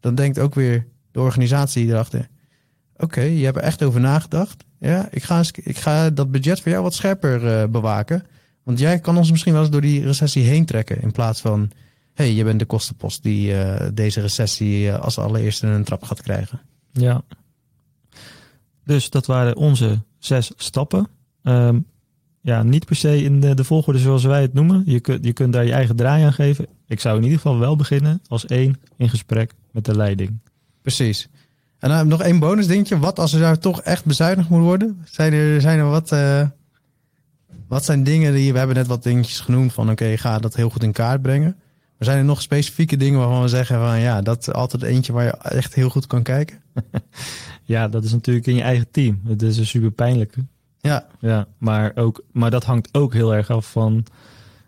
Dan 0.00 0.14
denkt 0.14 0.38
ook 0.38 0.54
weer 0.54 0.86
de 1.10 1.20
organisatie 1.20 1.86
erachter. 1.86 2.28
Oké, 2.96 3.20
je 3.20 3.44
hebt 3.44 3.56
er 3.56 3.62
echt 3.62 3.82
over 3.82 4.00
nagedacht. 4.00 4.66
Ja, 4.80 5.08
ik 5.10 5.22
ga, 5.22 5.38
eens, 5.38 5.50
ik 5.50 5.78
ga 5.78 6.10
dat 6.10 6.30
budget 6.30 6.60
voor 6.60 6.70
jou 6.70 6.82
wat 6.82 6.94
scherper 6.94 7.46
eh, 7.46 7.68
bewaken. 7.68 8.26
Want 8.62 8.78
jij 8.78 8.98
kan 8.98 9.16
ons 9.16 9.30
misschien 9.30 9.52
wel 9.52 9.62
eens 9.62 9.70
door 9.70 9.80
die 9.80 10.04
recessie 10.04 10.44
heen 10.44 10.64
trekken. 10.64 11.02
In 11.02 11.12
plaats 11.12 11.40
van, 11.40 11.60
hé, 12.14 12.24
hey, 12.24 12.32
je 12.32 12.44
bent 12.44 12.58
de 12.58 12.64
kostenpost 12.64 13.22
die 13.22 13.54
eh, 13.54 13.88
deze 13.94 14.20
recessie 14.20 14.90
eh, 14.90 15.00
als 15.00 15.18
allereerste 15.18 15.66
een 15.66 15.84
trap 15.84 16.02
gaat 16.02 16.22
krijgen. 16.22 16.60
Ja. 16.92 17.22
Dus 18.84 19.10
dat 19.10 19.26
waren 19.26 19.56
onze 19.56 20.02
zes 20.18 20.52
stappen. 20.56 21.08
Ehm, 21.42 21.78
ja, 22.40 22.62
niet 22.62 22.86
per 22.86 22.96
se 22.96 23.22
in 23.22 23.40
de, 23.40 23.54
de 23.54 23.64
volgorde 23.64 23.98
zoals 23.98 24.24
wij 24.24 24.42
het 24.42 24.52
noemen. 24.52 24.82
Je 24.86 25.00
kunt, 25.00 25.24
je 25.24 25.32
kunt 25.32 25.52
daar 25.52 25.64
je 25.64 25.72
eigen 25.72 25.96
draai 25.96 26.24
aan 26.24 26.32
geven. 26.32 26.66
Ik 26.86 27.00
zou 27.00 27.16
in 27.16 27.22
ieder 27.22 27.38
geval 27.38 27.58
wel 27.58 27.76
beginnen 27.76 28.20
als 28.26 28.46
één 28.46 28.80
in 28.96 29.08
gesprek 29.08 29.52
met 29.72 29.84
de 29.84 29.96
leiding. 29.96 30.38
Precies. 30.82 31.28
En 31.78 31.88
dan 31.88 32.08
nog 32.08 32.22
één 32.22 32.38
bonus 32.38 32.66
dingetje. 32.66 32.98
Wat 32.98 33.18
als 33.18 33.32
er 33.32 33.40
nou 33.40 33.56
toch 33.56 33.82
echt 33.82 34.04
bezuinigd 34.04 34.48
moet 34.48 34.62
worden? 34.62 35.02
Zijn 35.04 35.32
er, 35.32 35.60
zijn 35.60 35.78
er 35.78 35.88
wat, 35.88 36.12
eh, 36.12 36.46
wat 37.68 37.84
zijn 37.84 38.04
dingen 38.04 38.32
die... 38.32 38.52
We 38.52 38.58
hebben 38.58 38.76
net 38.76 38.86
wat 38.86 39.02
dingetjes 39.02 39.40
genoemd 39.40 39.72
van... 39.72 39.90
Oké, 39.90 40.16
ga 40.16 40.38
dat 40.38 40.54
heel 40.54 40.70
goed 40.70 40.82
in 40.82 40.92
kaart 40.92 41.22
brengen. 41.22 41.56
Maar 41.98 42.08
zijn 42.08 42.18
er 42.18 42.24
nog 42.24 42.42
specifieke 42.42 42.96
dingen 42.96 43.18
waarvan 43.18 43.42
we 43.42 43.48
zeggen 43.48 43.78
van... 43.78 44.00
Ja, 44.00 44.22
dat 44.22 44.40
is 44.40 44.52
altijd 44.52 44.82
eentje 44.82 45.12
waar 45.12 45.24
je 45.24 45.36
echt 45.36 45.74
heel 45.74 45.88
goed 45.88 46.06
kan 46.06 46.22
kijken? 46.22 46.62
Ja, 47.68 47.88
dat 47.88 48.04
is 48.04 48.12
natuurlijk 48.12 48.46
in 48.46 48.54
je 48.54 48.62
eigen 48.62 48.90
team. 48.90 49.20
Het 49.26 49.42
is 49.42 49.58
een 49.58 49.66
super 49.66 49.90
pijnlijke. 49.90 50.44
Ja, 50.80 51.06
Ja, 51.20 51.46
maar, 51.58 51.92
ook, 51.94 52.24
maar 52.32 52.50
dat 52.50 52.64
hangt 52.64 52.88
ook 52.92 53.12
heel 53.12 53.34
erg 53.34 53.50
af 53.50 53.70
van 53.70 54.04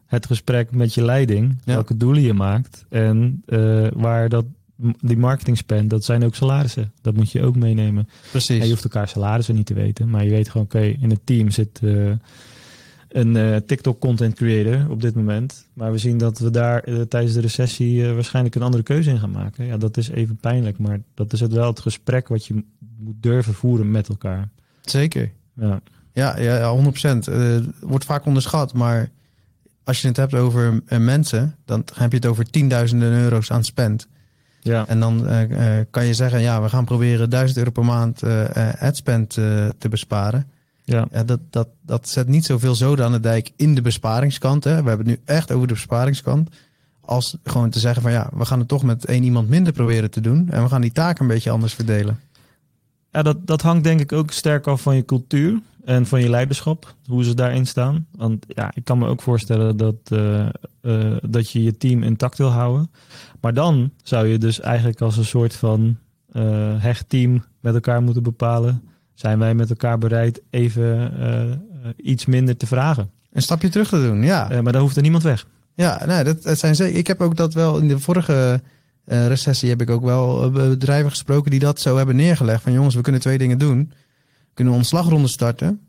het 0.07 0.27
gesprek 0.27 0.71
met 0.71 0.95
je 0.95 1.03
leiding. 1.03 1.59
Ja. 1.65 1.75
Welke 1.75 1.97
doelen 1.97 2.23
je 2.23 2.33
maakt. 2.33 2.85
En 2.89 3.43
eh, 3.47 3.87
waar 3.95 4.29
dat, 4.29 4.45
die 5.01 5.17
marketing 5.17 5.57
spend, 5.57 5.91
dat 5.91 6.05
zijn 6.05 6.25
ook 6.25 6.35
salarissen. 6.35 6.93
Dat 7.01 7.15
moet 7.15 7.33
je 7.33 7.43
ook 7.43 7.57
meenemen. 7.57 8.09
precies. 8.31 8.57
Ja, 8.57 8.65
je 8.65 8.71
hoeft 8.71 8.85
elkaar 8.85 9.09
salarissen 9.09 9.55
niet 9.55 9.67
te 9.67 9.75
weten. 9.75 10.11
Maar 10.11 10.25
je 10.25 10.31
weet 10.31 10.49
gewoon, 10.49 10.67
oké, 10.67 10.81
in 10.81 11.11
het 11.11 11.21
team 11.25 11.51
zit 11.51 11.81
eh, 11.83 12.11
een 13.11 13.37
eh, 13.37 13.57
TikTok 13.57 14.01
content 14.01 14.35
creator 14.35 14.91
op 14.91 15.01
dit 15.01 15.15
moment. 15.15 15.67
Maar 15.73 15.93
we 15.93 15.99
zien 15.99 16.19
dat 16.19 16.39
we 16.39 16.51
daar 16.51 16.83
eh, 16.83 17.01
tijdens 17.01 17.35
de 17.35 17.41
recessie 17.41 18.07
waarschijnlijk 18.07 18.55
een 18.55 18.63
andere 18.63 18.83
keuze 18.83 19.11
in 19.11 19.19
gaan 19.19 19.31
maken. 19.31 19.65
Ja, 19.67 19.77
dat 19.77 19.97
is 19.97 20.09
even 20.09 20.37
pijnlijk. 20.37 20.79
Maar 20.79 21.01
dat 21.15 21.33
is 21.33 21.41
het 21.41 21.53
wel 21.53 21.67
het 21.67 21.81
gesprek 21.81 22.29
wat 22.29 22.47
je 22.47 22.65
moet 22.97 23.23
durven 23.23 23.55
voeren 23.55 23.91
met 23.91 24.09
elkaar. 24.09 24.49
Zeker. 24.81 25.33
Ja, 25.55 25.81
Ja, 26.13 26.39
ja, 26.39 26.57
ja 26.57 26.93
100%. 27.25 27.29
Eh, 27.29 27.57
wordt 27.81 28.05
vaak 28.05 28.27
onderschat, 28.27 28.73
maar 28.73 29.11
als 29.85 30.01
je 30.01 30.09
het 30.09 30.17
hebt 30.17 30.35
over 30.35 30.81
mensen, 30.89 31.57
dan 31.65 31.85
heb 31.95 32.11
je 32.11 32.17
het 32.17 32.27
over 32.27 32.51
tienduizenden 32.51 33.13
euro's 33.13 33.51
aan 33.51 33.65
spend. 33.65 34.09
Ja. 34.63 34.87
En 34.87 35.01
dan 35.01 35.27
eh, 35.27 35.79
eh, 35.79 35.87
kan 35.91 36.07
je 36.07 36.15
zeggen, 36.15 36.41
ja, 36.41 36.63
we 36.63 36.69
gaan 36.69 36.85
proberen 36.85 37.31
1000 37.31 37.59
euro 37.59 37.71
per 37.71 37.85
maand 37.85 38.23
eh 38.23 38.73
adspend 38.81 39.31
te 39.79 39.89
besparen. 39.91 40.47
ja. 40.85 41.07
Ja, 41.13 41.25
dat, 41.25 41.41
dat, 41.51 41.69
dat 41.83 42.09
zet 42.09 42.29
niet 42.29 42.45
zoveel 42.45 42.75
zoden 42.75 43.05
aan 43.05 43.13
de 43.13 43.21
dijk 43.21 43.53
in 43.57 43.75
de 43.75 43.83
besparingskant. 43.83 44.65
Hè. 44.65 44.83
We 44.83 44.89
hebben 44.89 45.07
het 45.07 45.17
nu 45.17 45.21
echt 45.25 45.53
over 45.53 45.67
de 45.67 45.75
besparingskant. 45.75 46.49
Als 47.01 47.37
gewoon 47.45 47.71
te 47.71 47.79
zeggen 47.79 48.03
van 48.03 48.13
ja, 48.13 48.31
we 48.35 48.45
gaan 48.45 48.59
het 48.59 48.69
toch 48.69 48.83
met 48.83 49.05
één 49.05 49.23
iemand 49.23 49.49
minder 49.49 49.73
proberen 49.73 50.11
te 50.11 50.21
doen. 50.21 50.49
En 50.51 50.63
we 50.63 50.69
gaan 50.69 50.81
die 50.81 50.93
taken 50.93 51.23
een 51.23 51.31
beetje 51.31 51.51
anders 51.51 51.75
verdelen. 51.75 52.21
Ja, 53.13 53.23
dat, 53.23 53.47
dat 53.47 53.63
hangt 53.63 53.85
denk 53.85 54.01
ik 54.01 54.13
ook 54.13 54.31
sterk 54.31 54.67
af 54.67 54.83
van 54.83 54.97
je 54.97 55.05
cultuur 55.05 55.61
en 55.85 56.07
van 56.07 56.21
je 56.21 56.31
leiderschap, 56.31 56.95
hoe 57.07 57.25
ze 57.25 57.35
daarin 57.35 57.67
staan. 57.67 58.07
Want 58.17 58.45
ja, 58.49 58.71
ik 58.75 58.85
kan 58.85 58.99
me 58.99 59.07
ook 59.07 59.23
voorstellen 59.23 59.77
dat, 59.77 59.97
eh, 60.05 60.47
eh, 60.81 61.17
dat 61.23 61.51
je 61.51 61.63
je 61.63 61.77
team 61.77 62.03
intact 62.03 62.39
wil 62.39 62.49
houden. 62.49 62.91
Maar 63.41 63.55
dan 63.55 63.91
zou 64.03 64.27
je 64.27 64.39
dus 64.39 64.61
eigenlijk 64.61 65.01
als 65.01 65.17
een 65.17 65.25
soort 65.25 65.55
van 65.57 65.97
eh 66.33 66.75
hecht 66.79 67.09
team 67.09 67.45
met 67.61 67.75
elkaar 67.75 68.03
moeten 68.03 68.23
bepalen. 68.23 68.83
Zijn 69.15 69.39
wij 69.39 69.55
met 69.55 69.71
elkaar 69.71 69.99
bereid 69.99 70.43
even 70.51 71.13
iets 71.97 72.27
minder 72.27 72.57
te 72.57 72.67
vragen? 72.67 73.11
Een 73.33 73.43
stapje 73.43 73.69
terug 73.69 73.89
te 73.89 74.03
doen, 74.03 74.23
ja. 74.23 74.63
Maar 74.63 74.73
dan 74.73 74.83
hoeft 74.83 74.97
er 74.97 75.03
niemand 75.03 75.23
weg. 75.23 75.47
Ja, 75.75 76.07
nee, 76.07 76.25
dat, 76.25 76.43
dat 76.43 76.59
zijn 76.59 76.75
zeker. 76.75 76.99
Ik 76.99 77.07
heb 77.07 77.21
ook 77.21 77.37
dat 77.37 77.55
wel 77.55 77.79
in 77.79 77.89
de 77.89 77.99
vorige 77.99 78.63
recessie 79.05 79.69
heb 79.69 79.81
ik 79.81 79.91
ook 79.91 80.05
wel 80.05 80.51
bedrijven 80.51 81.11
gesproken 81.11 81.51
die 81.51 81.61
dat 81.61 81.81
zo 81.81 81.97
hebben 81.97 82.17
neergelegd. 82.17 82.63
Van 82.63 82.73
jongens, 82.73 82.95
we 82.95 83.01
kunnen 83.01 83.21
twee 83.21 83.39
dingen 83.39 83.59
doen. 83.59 83.93
Kunnen 84.61 84.79
ontslagronde 84.79 85.29
starten. 85.29 85.81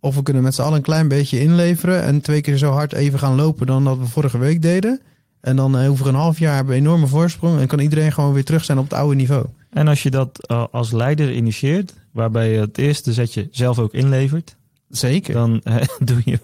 Of 0.00 0.14
we 0.14 0.22
kunnen 0.22 0.42
met 0.42 0.54
z'n 0.54 0.62
allen 0.62 0.76
een 0.76 0.82
klein 0.82 1.08
beetje 1.08 1.40
inleveren 1.40 2.02
en 2.02 2.20
twee 2.20 2.40
keer 2.40 2.56
zo 2.56 2.70
hard 2.70 2.92
even 2.92 3.18
gaan 3.18 3.34
lopen 3.34 3.66
dan 3.66 3.84
dat 3.84 3.98
we 3.98 4.06
vorige 4.06 4.38
week 4.38 4.62
deden. 4.62 5.00
En 5.40 5.56
dan 5.56 5.78
eh, 5.78 5.90
over 5.90 6.06
een 6.06 6.14
half 6.14 6.38
jaar 6.38 6.54
hebben 6.54 6.72
we 6.74 6.80
een 6.80 6.86
enorme 6.86 7.06
voorsprong 7.06 7.60
en 7.60 7.66
kan 7.66 7.78
iedereen 7.78 8.12
gewoon 8.12 8.32
weer 8.32 8.44
terug 8.44 8.64
zijn 8.64 8.78
op 8.78 8.84
het 8.84 8.92
oude 8.92 9.14
niveau. 9.14 9.46
En 9.70 9.88
als 9.88 10.02
je 10.02 10.10
dat 10.10 10.46
eh, 10.46 10.64
als 10.70 10.92
leider 10.92 11.32
initieert, 11.32 11.94
waarbij 12.10 12.52
je 12.52 12.58
het 12.58 12.78
eerste 12.78 13.12
zetje 13.12 13.48
zelf 13.50 13.78
ook 13.78 13.92
inlevert, 13.92 14.56
Zeker. 14.88 15.34
dan 15.34 15.60
eh, 15.62 15.76
doe, 16.04 16.22
je, 16.24 16.40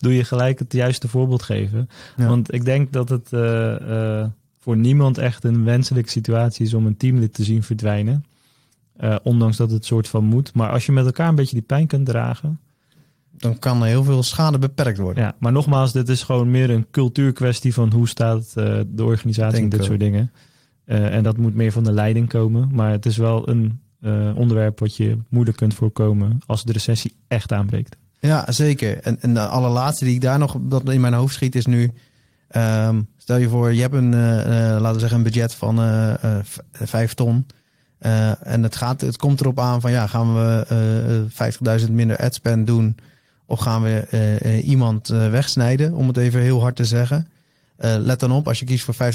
doe 0.00 0.14
je 0.14 0.24
gelijk 0.24 0.58
het 0.58 0.72
juiste 0.72 1.08
voorbeeld 1.08 1.42
geven. 1.42 1.88
Ja. 2.16 2.26
Want 2.26 2.54
ik 2.54 2.64
denk 2.64 2.92
dat 2.92 3.08
het 3.08 3.28
voor 4.60 4.76
niemand 4.76 5.18
echt 5.18 5.44
een 5.44 5.64
wenselijke 5.64 6.10
situatie 6.10 6.66
is 6.66 6.74
om 6.74 6.86
een 6.86 6.96
teamlid 6.96 7.34
te 7.34 7.44
zien 7.44 7.62
verdwijnen. 7.62 8.24
Uh, 9.02 9.16
ondanks 9.22 9.56
dat 9.56 9.70
het 9.70 9.84
soort 9.84 10.08
van 10.08 10.24
moet. 10.24 10.54
Maar 10.54 10.70
als 10.70 10.86
je 10.86 10.92
met 10.92 11.04
elkaar 11.04 11.28
een 11.28 11.34
beetje 11.34 11.56
die 11.56 11.64
pijn 11.64 11.86
kunt 11.86 12.06
dragen. 12.06 12.60
Dan 13.36 13.58
kan 13.58 13.82
er 13.82 13.88
heel 13.88 14.04
veel 14.04 14.22
schade 14.22 14.58
beperkt 14.58 14.98
worden. 14.98 15.24
Ja, 15.24 15.34
maar 15.38 15.52
nogmaals, 15.52 15.92
dit 15.92 16.08
is 16.08 16.22
gewoon 16.22 16.50
meer 16.50 16.70
een 16.70 16.86
cultuurkwestie 16.90 17.74
van 17.74 17.92
hoe 17.92 18.08
staat 18.08 18.54
uh, 18.56 18.80
de 18.86 19.04
organisatie 19.04 19.62
en 19.62 19.68
dit 19.68 19.84
soort 19.84 20.00
dingen. 20.00 20.32
Uh, 20.86 21.14
en 21.14 21.22
dat 21.22 21.36
moet 21.36 21.54
meer 21.54 21.72
van 21.72 21.84
de 21.84 21.92
leiding 21.92 22.28
komen. 22.28 22.68
Maar 22.72 22.90
het 22.90 23.06
is 23.06 23.16
wel 23.16 23.48
een 23.48 23.80
onderwerp 24.34 24.78
wat 24.78 24.96
je 24.96 25.18
moeilijk 25.28 25.56
kunt 25.56 25.74
voorkomen 25.74 26.38
als 26.46 26.64
de 26.64 26.72
recessie 26.72 27.14
echt 27.28 27.52
aanbreekt. 27.52 27.96
Ja, 28.20 28.52
zeker. 28.52 28.98
En, 28.98 29.20
en 29.20 29.34
de 29.34 29.46
allerlaatste 29.46 30.04
die 30.04 30.14
ik 30.14 30.20
daar 30.20 30.38
nog 30.38 30.56
dat 30.60 30.90
in 30.90 31.00
mijn 31.00 31.14
hoofd 31.14 31.34
schiet 31.34 31.54
is 31.54 31.66
nu. 31.66 31.90
Um, 32.56 33.08
stel 33.16 33.36
je 33.36 33.48
voor, 33.48 33.72
je 33.72 33.80
hebt 33.80 33.94
een, 33.94 34.14
laten 34.80 34.92
we 34.92 34.98
zeggen, 34.98 35.18
een 35.18 35.24
budget 35.24 35.54
van 35.54 35.76
vijf 36.72 37.14
ton. 37.14 37.46
Uh, 38.06 38.46
en 38.46 38.62
het, 38.62 38.76
gaat, 38.76 39.00
het 39.00 39.16
komt 39.16 39.40
erop 39.40 39.60
aan 39.60 39.80
van 39.80 39.90
ja, 39.90 40.06
gaan 40.06 40.34
we 40.34 41.28
uh, 41.66 41.80
50.000 41.86 41.90
minder 41.90 42.16
adspend 42.16 42.66
doen 42.66 42.96
of 43.46 43.60
gaan 43.60 43.82
we 43.82 44.06
uh, 44.42 44.68
iemand 44.68 45.08
wegsnijden, 45.08 45.94
om 45.94 46.08
het 46.08 46.16
even 46.16 46.40
heel 46.40 46.60
hard 46.60 46.76
te 46.76 46.84
zeggen. 46.84 47.28
let 47.76 48.20
dan 48.20 48.32
op, 48.32 48.48
als 48.48 48.58
je 48.58 48.64
kiest 48.64 48.84
voor 48.84 49.12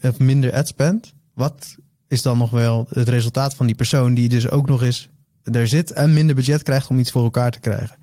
50.000 0.00 0.18
minder 0.18 0.52
adspend, 0.52 1.14
wat 1.34 1.76
is 2.08 2.22
dan 2.22 2.38
nog 2.38 2.50
wel 2.50 2.86
het 2.90 3.08
resultaat 3.08 3.54
van 3.54 3.66
die 3.66 3.74
persoon 3.74 4.14
die 4.14 4.28
dus 4.28 4.50
ook 4.50 4.68
nog 4.68 4.82
eens 4.82 5.08
er 5.42 5.68
zit 5.68 5.92
en 5.92 6.14
minder 6.14 6.34
budget 6.34 6.62
krijgt 6.62 6.88
om 6.88 6.98
iets 6.98 7.10
voor 7.10 7.22
elkaar 7.22 7.50
te 7.50 7.60
krijgen? 7.60 7.96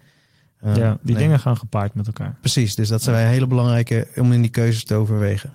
ja, 0.73 0.97
die 1.01 1.15
dingen 1.15 1.39
gaan 1.39 1.57
gepaard 1.57 1.93
met 1.93 2.07
elkaar. 2.07 2.35
Precies, 2.39 2.75
dus 2.75 2.87
dat 2.87 3.03
zijn 3.03 3.15
wij 3.15 3.27
hele 3.27 3.47
belangrijke 3.47 4.07
om 4.15 4.31
in 4.31 4.41
die 4.41 4.51
keuzes 4.51 4.83
te 4.83 4.95
overwegen. 4.95 5.53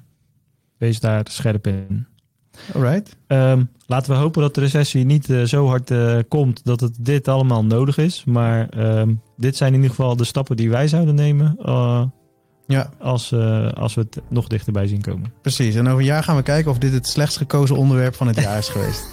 Wees 0.77 1.01
daar 1.01 1.25
scherp 1.31 1.67
in. 1.67 2.07
Alright. 2.75 3.17
Um, 3.27 3.71
laten 3.87 4.13
we 4.13 4.19
hopen 4.19 4.43
dat 4.43 4.55
de 4.55 4.61
recessie 4.61 5.05
niet 5.05 5.29
uh, 5.29 5.43
zo 5.43 5.67
hard 5.67 5.91
uh, 5.91 6.19
komt 6.29 6.65
dat 6.65 6.81
het 6.81 6.97
dit 7.01 7.29
allemaal 7.29 7.65
nodig 7.65 7.99
is. 7.99 8.25
Maar 8.25 8.69
um, 8.99 9.21
dit 9.37 9.57
zijn 9.57 9.75
in 9.75 9.81
ieder 9.83 9.97
geval 9.97 10.17
de 10.17 10.25
stappen 10.25 10.57
die 10.57 10.71
wij 10.71 10.89
zouden 10.89 11.15
nemen. 11.15 11.57
Uh, 11.67 12.03
ja. 12.67 12.91
als, 12.99 13.35
als 13.75 13.95
we 13.95 14.01
het 14.01 14.21
nog 14.29 14.47
dichterbij 14.47 14.87
zien 14.87 15.01
komen. 15.01 15.33
Precies. 15.43 15.75
En 15.75 15.87
over 15.87 15.99
een 15.99 16.05
jaar 16.05 16.23
gaan 16.23 16.37
we 16.37 16.43
kijken 16.43 16.71
of 16.71 16.79
dit 16.79 16.93
het 16.93 17.09
slechtst 17.09 17.37
gekozen 17.37 17.77
onderwerp 17.77 18.15
van 18.15 18.27
het 18.27 18.41
jaar 18.41 18.59
is 18.59 18.69
geweest. 18.69 19.07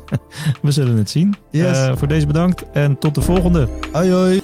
we 0.62 0.70
zullen 0.70 0.96
het 0.96 1.10
zien. 1.10 1.36
Yes. 1.50 1.88
voor 1.94 2.08
deze 2.08 2.26
bedankt 2.26 2.64
en 2.72 2.98
tot 2.98 3.14
de 3.14 3.22
volgende. 3.22 3.68
Hoi 3.92 4.10
hoi. 4.10 4.40